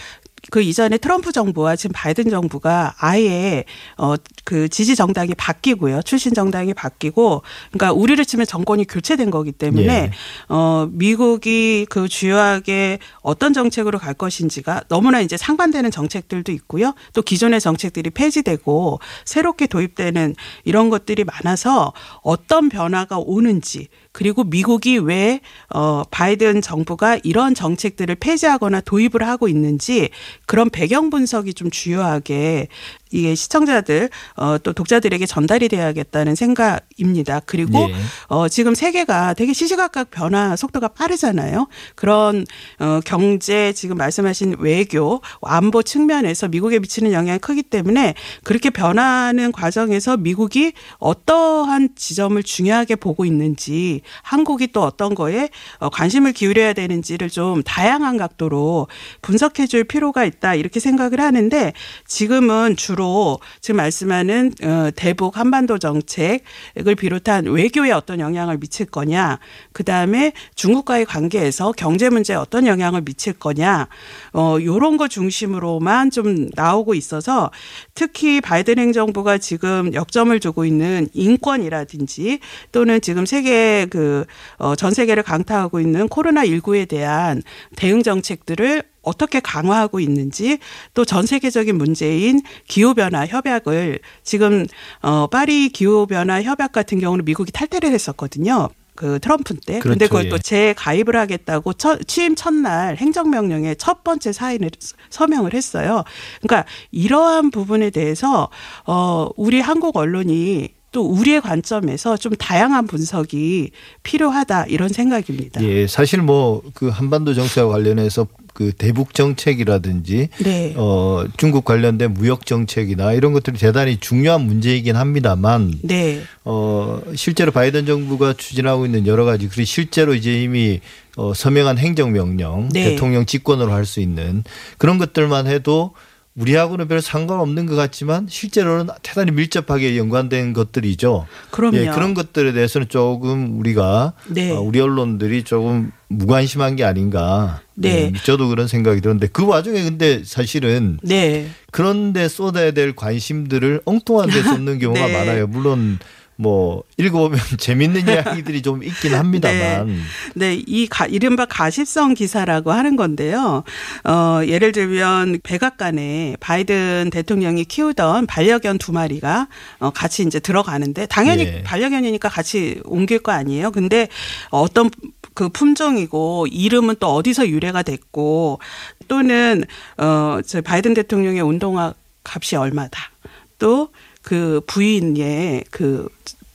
그 0.51 0.63
이전에 0.63 0.99
트럼프 0.99 1.33
정부와 1.33 1.77
지금 1.77 1.93
바이든 1.95 2.31
정부가 2.31 2.95
아예 2.99 3.65
어그 3.97 4.69
지지 4.69 4.95
정당이 4.95 5.35
바뀌고요. 5.35 6.03
출신 6.03 6.35
정당이 6.35 6.75
바뀌고 6.75 7.43
그러니까 7.73 7.93
우리를 7.93 8.25
치면 8.25 8.47
정권이 8.47 8.87
교체된 8.87 9.31
거기 9.31 9.53
때문에 9.53 9.93
예. 9.93 10.11
어 10.49 10.89
미국이 10.91 11.87
그 11.89 12.09
주요하게 12.09 12.99
어떤 13.23 13.53
정책으로 13.53 13.99
갈 13.99 14.15
것인지가 14.15 14.85
너무나 14.89 15.21
이제 15.21 15.37
상반되는 15.37 15.91
정책들도 15.91 16.53
있고요. 16.53 16.95
또 17.13 17.23
기존의 17.23 17.61
정책들이 17.61 18.11
폐지되고 18.11 19.01
새롭게 19.25 19.67
도입되는 19.67 20.35
이런 20.65 20.91
것들이 20.91 21.25
많아서 21.25 21.93
어떤 22.23 22.69
변화가 22.69 23.19
오는지 23.19 23.89
그리고 24.17 24.45
미국이 24.45 24.97
왜 24.97 25.41
어, 25.69 26.03
바이든 26.11 26.63
정부가 26.63 27.19
이런 27.23 27.55
정책들을 27.55 28.15
폐지하거나 28.15 28.81
도입을 28.81 29.23
하고 29.23 29.47
있는지 29.47 30.09
그런 30.47 30.71
배경 30.71 31.11
분석이 31.11 31.53
좀 31.53 31.71
주요하게 31.71 32.69
이게 33.11 33.35
시청자들 33.35 34.11
어, 34.37 34.59
또 34.59 34.73
독자들에게 34.73 35.25
전달이 35.27 35.69
돼야겠다는 35.69 36.35
생각입니다. 36.35 37.41
그리고 37.47 37.87
네. 37.87 37.95
어, 38.29 38.49
지금 38.49 38.75
세계가 38.75 39.35
되게 39.35 39.53
시시각각 39.53 40.11
변화 40.11 40.57
속도가 40.57 40.89
빠르잖아요. 40.89 41.69
그런 41.95 42.45
어, 42.81 43.01
경제 43.05 43.73
지금 43.73 43.97
말씀하신 43.97 44.57
외교 44.59 45.21
안보 45.43 45.83
측면에서 45.83 46.49
미국에 46.49 46.79
미치는 46.79 47.13
영향이 47.13 47.39
크기 47.39 47.63
때문에 47.63 48.15
그렇게 48.43 48.71
변하는 48.71 49.53
과정에서 49.53 50.17
미국이 50.17 50.73
어떠한 50.99 51.91
지점을 51.95 52.43
중요하게 52.43 52.97
보고 52.97 53.25
있는지 53.25 54.01
한국이 54.23 54.69
또 54.69 54.83
어떤 54.83 55.15
거에 55.15 55.49
어, 55.79 55.89
관심을 55.89 56.33
기울여야 56.33 56.73
되는지를 56.73 57.31
좀 57.31 57.63
다양한 57.63 58.17
각도로 58.17 58.89
분석해 59.23 59.67
줄 59.67 59.85
필요가 59.85 60.25
있다 60.25 60.55
이렇게 60.55 60.81
생각을 60.81 61.21
하는데 61.21 61.73
지금은 62.07 62.77
주로 62.77 62.96
앞으로 62.97 63.39
지금 63.61 63.77
말씀하는 63.77 64.53
어, 64.63 64.91
대북 64.97 65.37
한반도 65.37 65.79
정책을 65.79 66.95
비롯한 66.99 67.45
외교에 67.45 67.93
어떤 67.93 68.19
영향을 68.19 68.59
미칠 68.59 68.87
거냐, 68.87 69.39
그 69.73 69.85
다음에 69.85 70.33
중국과의 70.55 71.05
관계에서 71.05 71.73
경제 71.73 72.09
문제에 72.09 72.37
어떤 72.37 72.67
영향을 72.67 73.03
미칠 73.03 73.35
거냐, 73.35 73.89
어, 74.33 74.57
요런 74.61 74.97
거 74.97 75.07
중심으로만 75.07 76.11
좀 76.11 76.49
나오고 76.55 76.95
있어서 76.95 77.51
특히 77.95 78.41
바이든 78.41 78.79
행정부가 78.79 79.39
지금 79.39 79.93
역점을 79.95 80.39
두고 80.41 80.65
있는 80.65 81.09
인권이라든지 81.13 82.41
또는 82.73 83.01
지금 83.01 83.27
세계 83.27 83.87
그, 83.89 84.25
어, 84.57 84.75
전 84.75 84.93
세계를 84.93 85.23
강타하고 85.23 85.81
있는 85.81 86.09
코로나19에 86.09 86.89
대한 86.89 87.43
대응 87.77 88.03
정책들을 88.03 88.83
어떻게 89.07 89.41
강화하고 89.41 90.01
있는지 90.01 90.59
또 90.93 91.05
전 91.07 91.25
세계적인 91.25 91.79
문제인 91.79 92.43
기후 92.67 92.93
변화 92.93 93.27
협약을 93.27 94.01
지금 94.25 94.67
어 95.03 95.29
파리 95.29 95.69
기후 95.71 96.07
변화 96.07 96.43
협약 96.43 96.73
같은 96.73 96.99
경우는 96.99 97.25
미국이 97.25 97.53
탈퇴를 97.53 97.91
했었거든요. 97.93 98.69
그 98.97 99.19
트럼프 99.21 99.55
때. 99.55 99.79
그렇죠. 99.79 99.91
근데 99.91 100.07
그걸 100.07 100.29
또 100.31 100.37
예. 100.37 100.41
재가입을 100.41 101.17
하겠다고 101.17 101.75
첫, 101.75 102.01
취임 102.09 102.35
첫날 102.35 102.97
행정명령에 102.97 103.75
첫 103.77 104.03
번째 104.03 104.33
사인을 104.33 104.71
서명을 105.11 105.55
했어요. 105.55 106.03
그러니까 106.41 106.69
이러한 106.91 107.51
부분에 107.51 107.91
대해서 107.91 108.49
어 108.87 109.29
우리 109.37 109.61
한국 109.61 109.97
언론이 109.97 110.71
또 110.93 111.03
우리의 111.03 111.43
관점에서 111.43 112.17
좀 112.17 112.35
다양한 112.37 112.87
분석이 112.87 113.71
필요하다 114.03 114.65
이런 114.67 114.89
생각입니다. 114.89 115.63
예, 115.63 115.87
사실 115.87 116.23
뭐 116.23 116.63
그 116.75 116.89
한반도 116.89 117.35
정세와 117.35 117.69
관련해서 117.69 118.27
그 118.57 118.73
대북 118.73 119.13
정책이라든지 119.13 120.31
네. 120.43 120.73
어 120.77 121.27
중국 121.37 121.67
관련된 121.67 122.15
무역 122.15 122.47
정책이나 122.47 123.13
이런 123.13 123.35
것들이 123.35 123.59
대단히 123.59 123.99
중요한 123.99 124.41
문제이긴 124.47 124.97
합니다만 124.97 125.75
네. 125.83 126.23
어 126.43 127.03
실제로 127.15 127.53
바이든 127.53 127.85
정부가 127.85 128.33
추진하고 128.33 128.87
있는 128.87 129.07
여러 129.07 129.27
가지 129.27 129.47
그리고 129.49 129.67
실제로 129.67 130.15
이제 130.15 130.43
이미 130.43 130.81
어 131.17 131.35
서명한 131.35 131.77
행정명령 131.77 132.71
네. 132.73 132.85
대통령 132.91 133.27
직권으로 133.27 133.73
할 133.73 133.85
수 133.85 134.01
있는 134.01 134.43
그런 134.79 134.97
것들만 134.97 135.47
해도 135.47 135.93
우리하고는 136.37 136.87
별 136.87 137.01
상관없는 137.01 137.67
것 137.67 137.77
같지만 137.77 138.27
실제로는 138.29 138.89
대단히 139.03 139.31
밀접하게 139.31 139.97
연관된 139.97 140.53
것들이죠. 140.53 141.27
그럼요. 141.51 141.79
예, 141.79 141.87
그런 141.87 142.13
것들에 142.13 142.53
대해서는 142.53 142.89
조금 142.89 143.59
우리가 143.59 144.13
네. 144.29 144.53
어, 144.53 144.61
우리 144.61 144.81
언론들이 144.81 145.45
조금 145.45 145.93
무관심한 146.09 146.77
게 146.77 146.85
아닌가. 146.85 147.63
네. 147.75 148.13
예, 148.15 148.19
저도 148.23 148.49
그런 148.49 148.69
생각이 148.69 149.01
드는데 149.01 149.29
그 149.29 149.47
와중에 149.47 149.83
근데 149.83 150.23
사실은 150.25 150.99
네. 151.03 151.49
그런데 151.73 152.29
쏟아야 152.29 152.71
될 152.71 152.95
관심들을 152.95 153.81
엉뚱한 153.87 154.29
데 154.31 154.43
쏟는 154.43 154.79
경우가 154.79 155.01
네. 155.09 155.13
많아요. 155.13 155.47
물론 155.47 155.99
뭐 156.37 156.83
읽어보면 156.97 157.39
재밌는 157.59 158.09
이야기들이 158.09 158.63
좀 158.63 158.83
있긴 158.83 159.15
합니다만. 159.15 159.87
네, 159.87 160.55
네. 160.55 160.63
이 160.67 160.87
가, 160.87 161.07
이른바 161.07 161.47
가십성 161.47 162.15
기사라고 162.15 162.73
하는 162.73 162.97
건데요. 162.97 163.65
어, 164.05 164.41
예를 164.47 164.73
들면 164.73 165.41
백악관에 165.43 166.37
바이든 166.41 167.11
대통령이 167.13 167.65
키우던 167.65 168.27
반려견 168.27 168.79
두 168.79 168.93
마리가 168.93 169.49
어, 169.79 169.91
같이 169.91 170.23
이제 170.23 170.41
들어가는데 170.41 171.07
당연히 171.07 171.43
예. 171.45 171.63
반려견이니까 171.63 172.29
같이 172.29 172.81
옮길 172.85 173.19
거 173.19 173.33
아니에요. 173.33 173.71
근데 173.73 174.09
어떤 174.51 174.91
그 175.35 175.51
품종이고 175.51 176.47
이름은 176.51 176.97
또 176.99 177.15
어디서 177.15 177.49
유래가 177.49 177.83
됐고 177.83 178.61
또는 179.09 179.65
어 179.99 180.37
저 180.47 180.61
바이든 180.61 180.95
대통령의 180.95 181.43
운동화 181.43 181.95
값이 182.25 182.57
얼마다. 182.57 183.11
또 183.59 183.89
그 184.27 184.61
부인의 184.67 185.67
그 185.71 186.09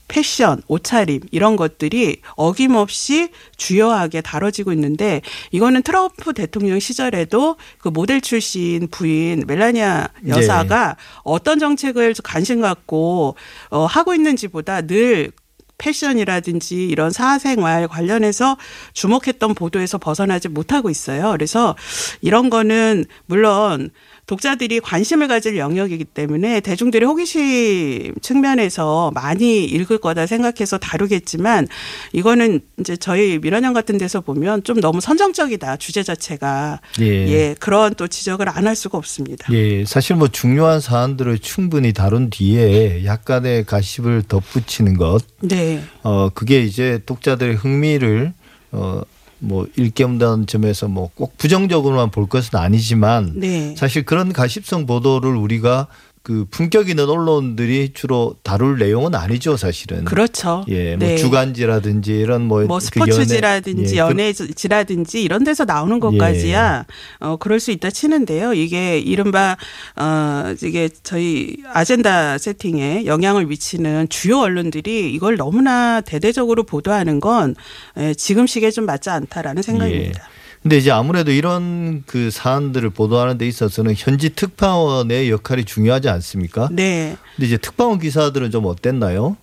패션, 0.09 0.61
옷차림 0.67 1.21
이런 1.31 1.55
것들이 1.55 2.17
어김없이 2.35 3.29
주요하게 3.55 4.19
다뤄지고 4.19 4.73
있는데 4.73 5.21
이거는 5.51 5.81
트럼프 5.81 6.33
대통령 6.33 6.81
시절에도 6.81 7.55
그 7.77 7.87
모델 7.87 8.19
출신 8.19 8.89
부인 8.91 9.45
멜라니아 9.47 10.09
여사가 10.27 10.87
네. 10.87 10.93
어떤 11.23 11.59
정책을 11.59 12.13
관심 12.25 12.59
갖고 12.59 13.37
어 13.69 13.85
하고 13.85 14.13
있는지보다 14.13 14.81
늘 14.81 15.31
패션이라든지 15.77 16.87
이런 16.87 17.11
사생활 17.11 17.87
관련해서 17.87 18.57
주목했던 18.91 19.55
보도에서 19.55 19.97
벗어나지 19.97 20.49
못하고 20.49 20.89
있어요. 20.89 21.31
그래서 21.31 21.77
이런 22.19 22.49
거는 22.49 23.05
물론 23.27 23.91
독자들이 24.25 24.79
관심을 24.79 25.27
가질 25.27 25.57
영역이기 25.57 26.05
때문에 26.05 26.61
대중들의 26.61 27.07
호기심 27.07 28.15
측면에서 28.21 29.11
많이 29.13 29.65
읽을 29.65 29.97
거다 29.97 30.25
생각해서 30.25 30.77
다루겠지만 30.77 31.67
이거는 32.13 32.61
이제 32.79 32.95
저희 32.95 33.39
민원연 33.39 33.73
같은 33.73 33.97
데서 33.97 34.21
보면 34.21 34.63
좀 34.63 34.79
너무 34.79 35.01
선정적이다 35.01 35.77
주제 35.77 36.03
자체가. 36.03 36.79
예, 37.01 37.05
예 37.05 37.55
그런 37.59 37.93
또 37.95 38.07
지적을 38.07 38.47
안 38.49 38.61
할 38.61 38.75
수가 38.75 38.97
없습니다. 38.97 39.51
예 39.53 39.83
사실 39.85 40.15
뭐 40.15 40.27
중요한 40.27 40.79
사안들을 40.79 41.39
충분히 41.39 41.93
다룬 41.93 42.29
뒤에 42.29 43.05
약간의 43.05 43.65
가십을 43.65 44.23
덧붙이는 44.27 44.97
것, 44.97 45.23
네, 45.39 45.83
어 46.03 46.29
그게 46.29 46.61
이제 46.61 47.01
독자들의 47.05 47.55
흥미를 47.55 48.33
어 48.71 49.01
뭐 49.41 49.67
일깨운다는 49.75 50.47
점에서 50.47 50.87
뭐 50.87 51.09
꼭 51.15 51.37
부정적으로만 51.37 52.09
볼 52.11 52.27
것은 52.27 52.57
아니지만 52.57 53.33
네. 53.35 53.75
사실 53.75 54.03
그런 54.05 54.31
가십성 54.33 54.85
보도를 54.85 55.35
우리가 55.35 55.87
그 56.23 56.45
품격 56.51 56.89
있는 56.89 57.09
언론들이 57.09 57.93
주로 57.95 58.35
다룰 58.43 58.77
내용은 58.77 59.15
아니죠, 59.15 59.57
사실은. 59.57 60.05
그렇죠. 60.05 60.63
예, 60.67 60.95
뭐 60.95 61.07
네. 61.07 61.17
주간지라든지 61.17 62.11
이런 62.13 62.43
뭐, 62.43 62.63
뭐그 62.65 62.85
스포츠지라든지 62.85 63.95
그 63.95 63.97
연예, 63.97 64.31
연예지라든지 64.31 65.23
이런 65.23 65.43
데서 65.43 65.65
나오는 65.65 65.99
것까지야 65.99 66.85
예. 66.87 67.25
어 67.25 67.37
그럴 67.37 67.59
수 67.59 67.71
있다 67.71 67.89
치는데요. 67.89 68.53
이게 68.53 68.99
이른바 68.99 69.57
어 69.95 70.53
이게 70.61 70.89
저희 71.01 71.57
아젠다 71.73 72.37
세팅에 72.37 73.05
영향을 73.07 73.47
미치는 73.47 74.09
주요 74.09 74.39
언론들이 74.41 75.11
이걸 75.13 75.37
너무나 75.37 76.01
대대적으로 76.01 76.63
보도하는 76.63 77.19
건 77.19 77.55
예, 77.97 78.13
지금 78.13 78.45
시기에 78.45 78.69
좀 78.69 78.85
맞지 78.85 79.09
않다라는 79.09 79.63
생각입니다. 79.63 80.21
예. 80.23 80.40
근데 80.61 80.77
이제 80.77 80.91
아무래도 80.91 81.31
이런 81.31 82.03
그 82.05 82.29
사안들을 82.29 82.91
보도하는 82.91 83.37
데 83.37 83.47
있어서는 83.47 83.95
현지 83.97 84.29
특파원의 84.29 85.31
역할이 85.31 85.65
중요하지 85.65 86.07
않습니까? 86.09 86.69
네. 86.71 87.17
근데 87.35 87.47
이제 87.47 87.57
특파원 87.57 87.99
기사들은 87.99 88.51
좀 88.51 88.65
어땠나요? 88.65 89.37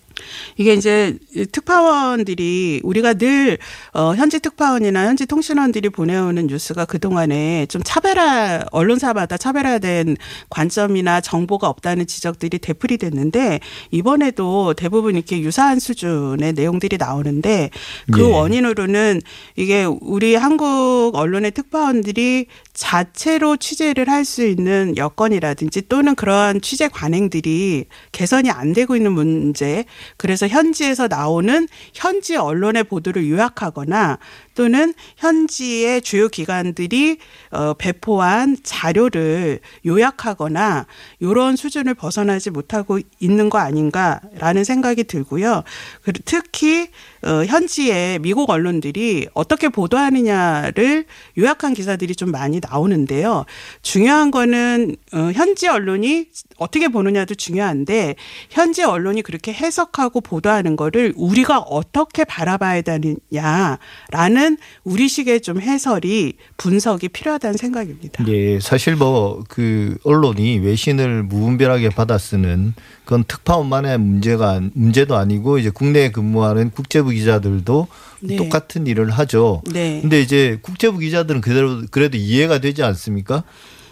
이게 0.57 0.75
이제 0.75 1.19
특파원들이 1.53 2.83
우리가 2.85 3.15
늘 3.15 3.59
어, 3.93 4.15
현지 4.15 4.39
특파원이나 4.39 5.07
현지 5.07 5.27
통신원들이 5.27 5.91
보내오는 5.91 6.47
뉴스가 6.47 6.85
그동안에 6.85 7.67
좀 7.67 7.83
차별화 7.85 8.67
언론사마다 8.71 9.37
차별화된 9.37 10.17
관점이나 10.49 11.21
정보가 11.21 11.69
없다는 11.69 12.07
지적들이 12.07 12.59
되풀이 12.59 12.99
됐는데 12.99 13.61
이번에도 13.91 14.75
대부분 14.75 15.17
이렇게 15.17 15.41
유사한 15.41 15.81
수준의 15.81 16.53
내용들이 16.53 16.97
나오는데 16.97 17.71
그 18.13 18.21
예. 18.21 18.25
원인으로는 18.25 19.21
이게 19.57 19.85
우리 19.85 20.37
한국 20.37 21.13
언론의 21.15 21.51
특파원들이 21.53 22.47
자체로 22.73 23.57
취재를 23.57 24.09
할 24.09 24.29
수 24.29 24.47
있는 24.47 24.97
여건이라든지 24.97 25.89
또는 25.89 26.15
그러한 26.15 26.61
취재 26.61 26.87
관행들이 26.89 27.87
개선이 28.13 28.51
안 28.51 28.73
되고 28.75 28.95
있는 28.95 29.13
문제 29.13 29.85
그래서 30.17 30.49
현지에서 30.49 31.09
나오는 31.09 31.69
현지 31.95 32.37
언론의 32.37 32.85
보도를 32.85 33.29
요약하거나 33.29 34.19
또는 34.59 34.93
현지의 35.19 36.03
주요 36.03 36.27
기관들이 36.27 37.19
어 37.53 37.75
배포한 37.75 38.57
자료를 38.65 39.61
요약하거나 39.87 40.85
이런 41.21 41.55
수준을 41.55 41.95
벗어나지 41.95 42.51
못하고 42.51 42.99
있는 43.21 43.51
거 43.51 43.59
아닌가라는 43.59 44.65
생각이 44.65 45.05
들고요. 45.05 45.63
그리고 46.03 46.25
특히 46.25 46.89
어 47.23 47.45
현지의 47.45 48.19
미국 48.19 48.51
언론들이 48.51 49.29
어떻게 49.33 49.69
보도하느냐를 49.69 51.05
요약한 51.39 51.73
기사들이 51.73 52.17
좀 52.17 52.33
많이 52.33 52.61
나오는데요. 52.61 53.45
중요한 53.83 54.33
거는 54.33 54.97
어 55.13 55.31
현지 55.35 55.69
언론이 55.69 56.31
어떻게 56.57 56.89
보느냐도 56.89 57.37
중요한데 57.37 58.17
현지 58.51 58.83
언론이 58.83 59.23
그렇게 59.23 59.53
해석하고 59.53 60.21
보도하는 60.21 60.75
거를 60.75 61.13
우리가 61.17 61.59
어떻게 61.61 62.25
바라봐야 62.25 62.83
되느냐라는 62.83 64.48
하는 64.49 64.57
우리식의 64.85 65.43
좀 65.43 65.61
해설이 65.61 66.35
분석이 66.57 67.09
필요하다는 67.09 67.59
생각입니다. 67.59 68.25
예, 68.29 68.59
사실 68.61 68.97
뭐 68.97 69.43
그 69.49 69.97
언론이 70.05 70.59
외신을 70.59 71.23
무분별하게 71.25 71.91
받아 71.91 72.17
쓰는 72.17 72.75
그건 73.05 73.25
특파원만의 73.25 73.99
문제가 73.99 74.61
문제도 74.73 75.17
아니고 75.17 75.59
이제 75.59 75.71
국내에 75.71 76.11
근무하는 76.11 76.71
국제부 76.71 77.11
기자들도 77.11 77.89
네. 78.21 78.37
똑같은 78.37 78.87
일을 78.87 79.11
하죠. 79.11 79.63
네. 79.71 80.01
근데 80.01 80.21
이제 80.21 80.59
국제부 80.63 80.99
기자들은 80.99 81.41
그대로 81.41 81.83
그래도 81.91 82.17
이해가 82.17 82.59
되지 82.59 82.83
않습니까? 82.83 83.45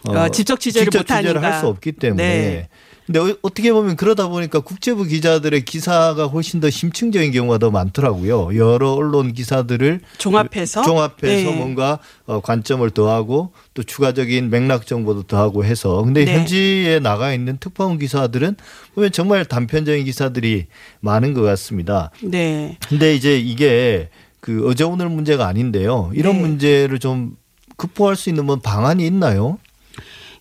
어, 0.05 0.13
어 0.13 0.29
직접 0.29 0.61
취재를 0.61 0.91
직접 0.91 1.07
취재를 1.07 1.43
할 1.43 1.61
수 1.61 1.67
없기 1.67 1.93
때문에 1.93 2.23
네. 2.23 2.69
근데 3.07 3.21
어, 3.21 3.37
어떻게 3.43 3.73
보면 3.73 3.97
그러다 3.97 4.29
보니까 4.29 4.61
국제부 4.61 5.05
기자들의 5.05 5.65
기사가 5.65 6.27
훨씬 6.27 6.61
더 6.61 6.69
심층적인 6.69 7.31
경우가 7.31 7.59
더 7.59 7.71
많더라고요. 7.71 8.57
여러 8.57 8.93
언론 8.93 9.33
기사들을 9.33 10.01
종합해서 10.19 10.83
종합해서 10.83 11.51
네. 11.51 11.57
뭔가 11.57 12.01
어, 12.27 12.41
관점을 12.41 12.89
더하고 12.91 13.53
또 13.75 13.85
추가적인 13.85 14.51
맥락 14.51 14.87
정보도 14.87 15.23
더하고 15.23 15.65
해서 15.65 16.03
근데 16.03 16.25
네. 16.25 16.35
현지에 16.35 16.99
나가 16.99 17.33
있는 17.33 17.59
특파원 17.59 17.99
기사들은 17.99 18.57
보면 18.95 19.13
정말 19.13 19.45
단편적인 19.45 20.05
기사들이 20.05 20.67
많은 21.01 21.33
것 21.33 21.43
같습니다. 21.43 22.11
네. 22.23 22.77
근데 22.89 23.15
이제 23.15 23.39
이게 23.39 24.11
그 24.41 24.69
어제 24.69 24.83
오늘 24.83 25.09
문제가 25.09 25.47
아닌데요. 25.47 26.11
이런 26.15 26.37
네. 26.37 26.41
문제를 26.41 26.99
좀 26.99 27.37
극복할 27.77 28.17
수 28.17 28.31
있는 28.31 28.47
뭐 28.47 28.57
방안이 28.57 29.07
있나요? 29.07 29.59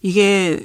이게 0.06 0.60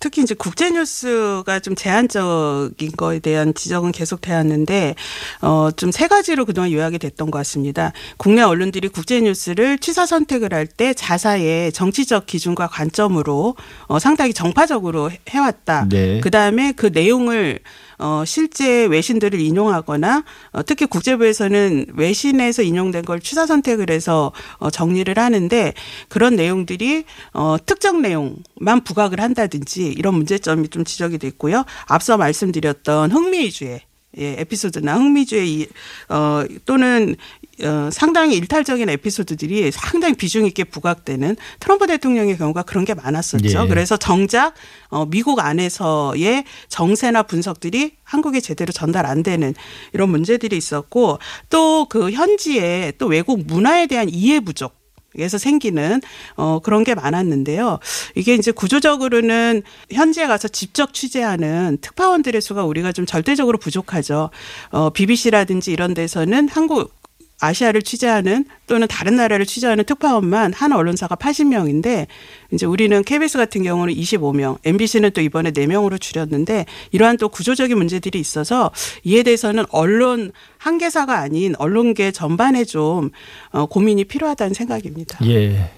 특히 0.00 0.22
이제 0.22 0.34
국제 0.34 0.70
뉴스가 0.70 1.60
좀 1.60 1.74
제한적인 1.74 2.92
거에 2.96 3.18
대한 3.18 3.52
지적은 3.52 3.92
계속 3.92 4.22
되었는데 4.22 4.94
어좀 5.42 5.92
세 5.92 6.08
가지로 6.08 6.46
그동안 6.46 6.72
요약이 6.72 6.98
됐던 6.98 7.30
것 7.30 7.36
같습니다. 7.40 7.92
국내 8.16 8.40
언론들이 8.40 8.88
국제 8.88 9.20
뉴스를 9.20 9.78
취사 9.78 10.06
선택을 10.06 10.54
할 10.54 10.62
때 10.74 10.94
자사의 10.94 11.72
정치적 11.72 12.24
기준과 12.24 12.68
관점으로 12.68 13.56
어 13.88 13.98
상당히 13.98 14.32
정파적으로 14.32 15.10
해왔다. 15.28 15.88
네. 15.90 16.20
그 16.20 16.30
다음에 16.30 16.72
그 16.72 16.86
내용을 16.86 17.58
어, 18.02 18.24
실제 18.24 18.84
외신들을 18.86 19.38
인용하거나 19.40 20.24
어, 20.50 20.62
특히 20.64 20.86
국제부에서는 20.86 21.86
외신에서 21.94 22.62
인용된 22.62 23.04
걸 23.04 23.20
취사 23.20 23.46
선택을 23.46 23.90
해서 23.90 24.32
어, 24.58 24.70
정리를 24.70 25.16
하는데 25.16 25.72
그런 26.08 26.34
내용들이 26.34 27.04
어, 27.32 27.56
특정 27.64 28.02
내용만 28.02 28.82
부각을 28.84 29.20
한다든지 29.20 29.86
이런 29.86 30.14
문제점이 30.14 30.68
좀 30.68 30.84
지적이 30.84 31.18
됐고요. 31.18 31.64
앞서 31.86 32.16
말씀드렸던 32.16 33.12
흥미 33.12 33.38
위주의 33.38 33.80
예, 34.18 34.34
에피소드나 34.40 34.96
흥미주의 34.96 35.50
이, 35.50 35.66
어, 36.08 36.44
또는 36.66 37.16
어, 37.62 37.90
상당히 37.92 38.36
일탈적인 38.36 38.88
에피소드들이 38.88 39.70
상당히 39.70 40.14
비중 40.14 40.46
있게 40.46 40.64
부각되는 40.64 41.36
트럼프 41.60 41.86
대통령의 41.86 42.38
경우가 42.38 42.62
그런 42.62 42.84
게 42.84 42.94
많았었죠. 42.94 43.64
예. 43.64 43.68
그래서 43.68 43.96
정작 43.96 44.54
어, 44.88 45.06
미국 45.06 45.38
안에서의 45.40 46.44
정세나 46.68 47.24
분석들이 47.24 47.92
한국에 48.02 48.40
제대로 48.40 48.72
전달 48.72 49.06
안 49.06 49.22
되는 49.22 49.54
이런 49.92 50.10
문제들이 50.10 50.56
있었고 50.56 51.18
또 51.50 51.82
그 51.88 52.10
현지에 52.10 52.92
또 52.98 53.06
외국 53.06 53.46
문화에 53.46 53.86
대한 53.86 54.08
이해 54.08 54.40
부족 54.40 54.80
에서 55.18 55.36
생기는 55.36 56.00
어 56.36 56.60
그런 56.60 56.84
게 56.84 56.94
많았는데요. 56.94 57.80
이게 58.14 58.34
이제 58.34 58.50
구조적으로는 58.50 59.62
현지에 59.90 60.26
가서 60.26 60.48
직접 60.48 60.94
취재하는 60.94 61.76
특파원들의 61.82 62.40
수가 62.40 62.64
우리가 62.64 62.92
좀 62.92 63.04
절대적으로 63.04 63.58
부족하죠. 63.58 64.30
어 64.70 64.88
BBC라든지 64.88 65.70
이런 65.70 65.92
데서는 65.92 66.48
한국 66.48 66.94
아시아를 67.42 67.82
취재하는 67.82 68.44
또는 68.68 68.86
다른 68.86 69.16
나라를 69.16 69.44
취재하는 69.46 69.84
특파원만 69.84 70.52
한 70.52 70.72
언론사가 70.72 71.16
80명인데 71.16 72.06
이제 72.52 72.66
우리는 72.66 73.02
KBS 73.02 73.36
같은 73.36 73.64
경우는 73.64 73.92
25명, 73.94 74.58
MBC는 74.64 75.10
또 75.10 75.20
이번에 75.20 75.50
4명으로 75.50 76.00
줄였는데 76.00 76.66
이러한 76.92 77.16
또 77.16 77.28
구조적인 77.28 77.76
문제들이 77.76 78.20
있어서 78.20 78.70
이에 79.02 79.24
대해서는 79.24 79.64
언론 79.70 80.30
한계사가 80.58 81.18
아닌 81.18 81.54
언론계 81.58 82.12
전반에 82.12 82.64
좀 82.64 83.10
어, 83.50 83.66
고민이 83.66 84.04
필요하다는 84.04 84.54
생각입니다. 84.54 85.18
예. 85.26 85.70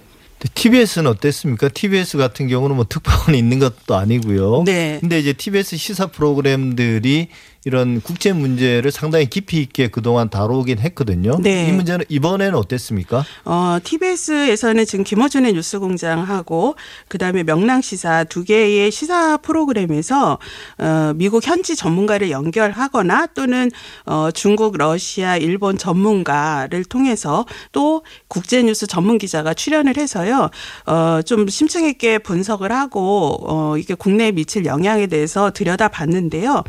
TBS는 0.52 1.10
어땠습니까? 1.10 1.68
TBS 1.68 2.18
같은 2.18 2.48
경우는 2.48 2.76
뭐 2.76 2.84
특파원이 2.86 3.38
있는 3.38 3.58
것도 3.58 3.94
아니고요. 3.94 4.64
네. 4.66 4.98
근데 5.00 5.18
이제 5.18 5.32
TBS 5.32 5.76
시사 5.76 6.08
프로그램들이 6.08 7.28
이런 7.64 8.02
국제 8.02 8.32
문제를 8.32 8.90
상당히 8.90 9.26
깊이 9.26 9.60
있게 9.62 9.88
그동안 9.88 10.28
다루긴 10.28 10.78
했거든요. 10.80 11.38
네. 11.40 11.68
이 11.68 11.72
문제는 11.72 12.04
이번에는 12.10 12.54
어땠습니까? 12.56 13.24
어, 13.46 13.78
TBS에서는 13.82 14.84
지금 14.84 15.02
김어준의 15.02 15.54
뉴스공장하고 15.54 16.76
그다음에 17.08 17.42
명랑시사 17.42 18.24
두 18.24 18.44
개의 18.44 18.90
시사 18.90 19.38
프로그램에서 19.38 20.38
어, 20.78 21.12
미국 21.16 21.46
현지 21.46 21.74
전문가를 21.74 22.30
연결하거나 22.30 23.28
또는 23.28 23.70
어, 24.04 24.30
중국, 24.30 24.76
러시아, 24.76 25.38
일본 25.38 25.78
전문가를 25.78 26.84
통해서 26.84 27.46
또 27.72 28.04
국제 28.28 28.62
뉴스 28.62 28.86
전문 28.86 29.16
기자가 29.16 29.54
출연을 29.54 29.96
해서요. 29.96 30.50
어, 30.86 31.20
좀 31.24 31.48
심층 31.48 31.86
있게 31.86 32.18
분석을 32.18 32.72
하고 32.72 33.38
어, 33.48 33.78
이게 33.78 33.94
국내에 33.94 34.32
미칠 34.32 34.66
영향에 34.66 35.06
대해서 35.06 35.50
들여다봤는데요. 35.50 36.62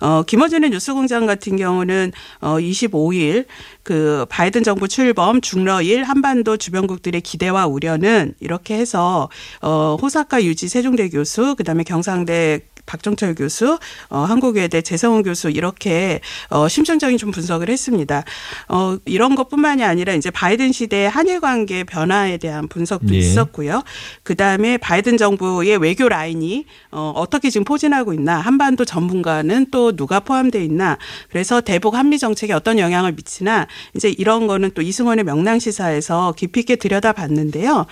어, 0.00 0.22
김 0.26 0.41
김어준의 0.42 0.70
뉴스공장 0.70 1.26
같은 1.26 1.56
경우는 1.56 2.10
어 2.40 2.56
25일 2.56 3.46
그 3.84 4.26
바이든 4.28 4.64
정부 4.64 4.88
출범 4.88 5.40
중러일 5.40 6.02
한반도 6.02 6.56
주변국들의 6.56 7.20
기대와 7.20 7.66
우려는 7.66 8.34
이렇게 8.40 8.74
해서 8.74 9.28
어 9.60 9.96
호사카 10.02 10.42
유지 10.42 10.68
세종대 10.68 11.08
교수 11.10 11.54
그다음에 11.54 11.84
경상대 11.84 12.60
박정철 12.86 13.34
교수, 13.34 13.78
어, 14.08 14.18
한국외대 14.18 14.82
재성훈 14.82 15.22
교수 15.22 15.50
이렇게 15.50 16.20
어, 16.48 16.68
심층적인 16.68 17.18
좀 17.18 17.30
분석을 17.30 17.68
했습니다. 17.68 18.24
어, 18.68 18.96
이런 19.04 19.34
것뿐만이 19.34 19.84
아니라 19.84 20.14
이제 20.14 20.30
바이든 20.30 20.72
시대의 20.72 21.08
한일 21.08 21.40
관계 21.40 21.84
변화에 21.84 22.36
대한 22.38 22.68
분석도 22.68 23.08
네. 23.08 23.18
있었고요. 23.18 23.82
그 24.22 24.34
다음에 24.34 24.78
바이든 24.78 25.16
정부의 25.16 25.78
외교 25.78 26.08
라인이 26.08 26.64
어, 26.90 27.12
어떻게 27.16 27.50
지금 27.50 27.64
포진하고 27.64 28.12
있나, 28.12 28.38
한반도 28.38 28.84
전문가는 28.84 29.66
또 29.70 29.96
누가 29.96 30.20
포함되어 30.20 30.62
있나, 30.62 30.98
그래서 31.30 31.60
대북 31.60 31.94
한미 31.94 32.18
정책에 32.18 32.52
어떤 32.52 32.78
영향을 32.78 33.12
미치나, 33.12 33.66
이제 33.94 34.10
이런 34.10 34.46
거는 34.46 34.72
또 34.74 34.82
이승원의 34.82 35.24
명랑시사에서 35.24 36.34
깊이 36.36 36.60
있게 36.60 36.76
들여다봤는데요. 36.76 37.86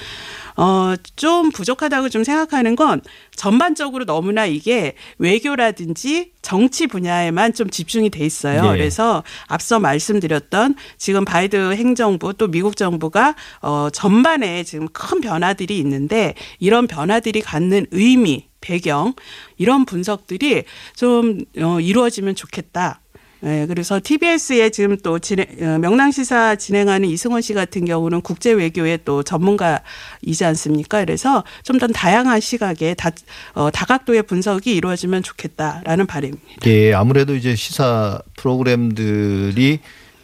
어, 0.57 0.95
좀 1.17 1.51
부족하다고 1.51 2.09
좀 2.09 2.25
생각하는 2.25 2.77
건 2.77 3.01
전반적으로 3.35 4.05
너무나 4.05 4.47
이게 4.47 4.95
외교라든지 5.19 6.33
정치 6.43 6.87
분야에만 6.87 7.55
좀 7.55 7.71
집중이 7.71 8.11
돼 8.11 8.25
있어요. 8.25 8.63
네. 8.63 8.69
그래서 8.71 9.23
앞서 9.47 9.79
말씀드렸던 9.79 10.75
지금 10.99 11.25
바이든 11.25 11.77
행정부 11.77 12.35
또 12.35 12.49
미국 12.49 12.77
정부가 12.77 13.35
어 13.63 13.89
전반에 13.93 14.65
지금 14.65 14.89
큰 14.89 15.21
변화들이 15.21 15.79
있는데 15.79 16.35
이런 16.59 16.87
변화들이 16.87 17.41
갖는 17.41 17.87
의미 17.91 18.49
배경 18.61 19.15
이런 19.57 19.85
분석들이 19.85 20.65
좀 20.95 21.41
어, 21.59 21.81
이루어지면 21.81 22.35
좋겠다. 22.35 23.01
네, 23.43 23.67
그래서 23.67 24.01
TBS에 24.03 24.71
지금 24.71 24.97
또 24.99 25.19
진행, 25.19 25.47
어, 25.63 25.79
명랑시사 25.79 26.57
진행하는 26.57 27.09
이승원 27.09 27.41
씨 27.43 27.55
같은 27.55 27.85
경우는 27.85 28.21
국제 28.21 28.53
외교의 28.53 29.01
또 29.05 29.23
전문가이지 29.23 30.45
않습니까? 30.45 31.01
그래서 31.05 31.43
좀 31.65 31.81
더 31.81 31.87
다양한 31.87 32.41
시각에 32.41 32.93
다, 32.95 33.11
어, 33.55 33.71
다각도의 33.71 34.25
분석이 34.25 34.75
이루어지면 34.75 35.23
좋겠다라는 35.23 36.07
바람입니다. 36.07 36.67
예, 36.67 36.93
아무래도 36.93 37.35
이제 37.35 37.55
시사 37.57 38.21
프로그램들이 38.37 39.81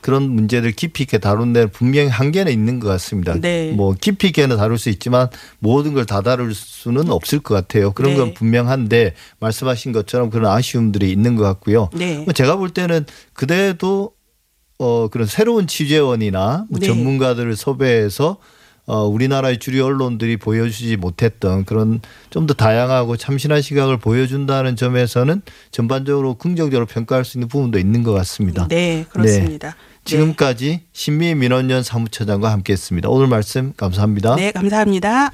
그런 0.06 0.30
문제들 0.30 0.70
깊이 0.70 1.02
있게 1.02 1.18
다룬 1.18 1.52
데는 1.52 1.68
분명히 1.70 2.08
한계는 2.08 2.52
있는 2.52 2.78
것 2.78 2.86
같습니다. 2.90 3.34
네. 3.40 3.72
뭐 3.72 3.92
깊이 4.00 4.28
있게는 4.28 4.56
다룰 4.56 4.78
수 4.78 4.88
있지만 4.88 5.28
모든 5.58 5.94
걸 5.94 6.04
다 6.06 6.20
다룰 6.20 6.54
수는 6.54 7.10
없을 7.10 7.40
것 7.40 7.56
같아요. 7.56 7.90
그런 7.90 8.12
네. 8.12 8.18
건 8.18 8.34
분명한데 8.34 9.14
말씀하신 9.40 9.90
것처럼 9.90 10.30
그런 10.30 10.52
아쉬움들이 10.52 11.10
있는 11.10 11.34
것 11.34 11.42
같고요. 11.42 11.90
네. 11.92 12.18
뭐 12.18 12.32
제가 12.32 12.54
볼 12.54 12.70
때는 12.70 13.04
그대도 13.32 14.12
어 14.78 15.08
그런 15.08 15.26
새로운 15.26 15.66
취재원이나 15.66 16.66
뭐 16.70 16.78
네. 16.78 16.86
전문가들을 16.86 17.56
섭외해서 17.56 18.36
어, 18.88 19.04
우리나라의 19.04 19.58
주류 19.58 19.84
언론들이 19.84 20.36
보여주지 20.36 20.96
못했던 20.96 21.64
그런 21.64 22.00
좀 22.30 22.46
더 22.46 22.54
다양하고 22.54 23.16
참신한 23.16 23.60
시각을 23.60 23.96
보여준다는 23.96 24.76
점에서는 24.76 25.42
전반적으로 25.72 26.34
긍정적으로 26.34 26.86
평가할 26.86 27.24
수 27.24 27.36
있는 27.38 27.48
부분도 27.48 27.80
있는 27.80 28.04
것 28.04 28.12
같습니다. 28.12 28.68
네, 28.68 29.04
그렇습니다. 29.10 29.70
네. 29.70 29.74
지금까지 30.06 30.82
신미 30.92 31.34
민원연 31.34 31.82
사무처장과 31.82 32.50
함께했습니다. 32.52 33.08
오늘 33.08 33.26
말씀 33.26 33.72
감사합니다. 33.76 34.36
네, 34.36 34.52
감사합니다. 34.52 35.32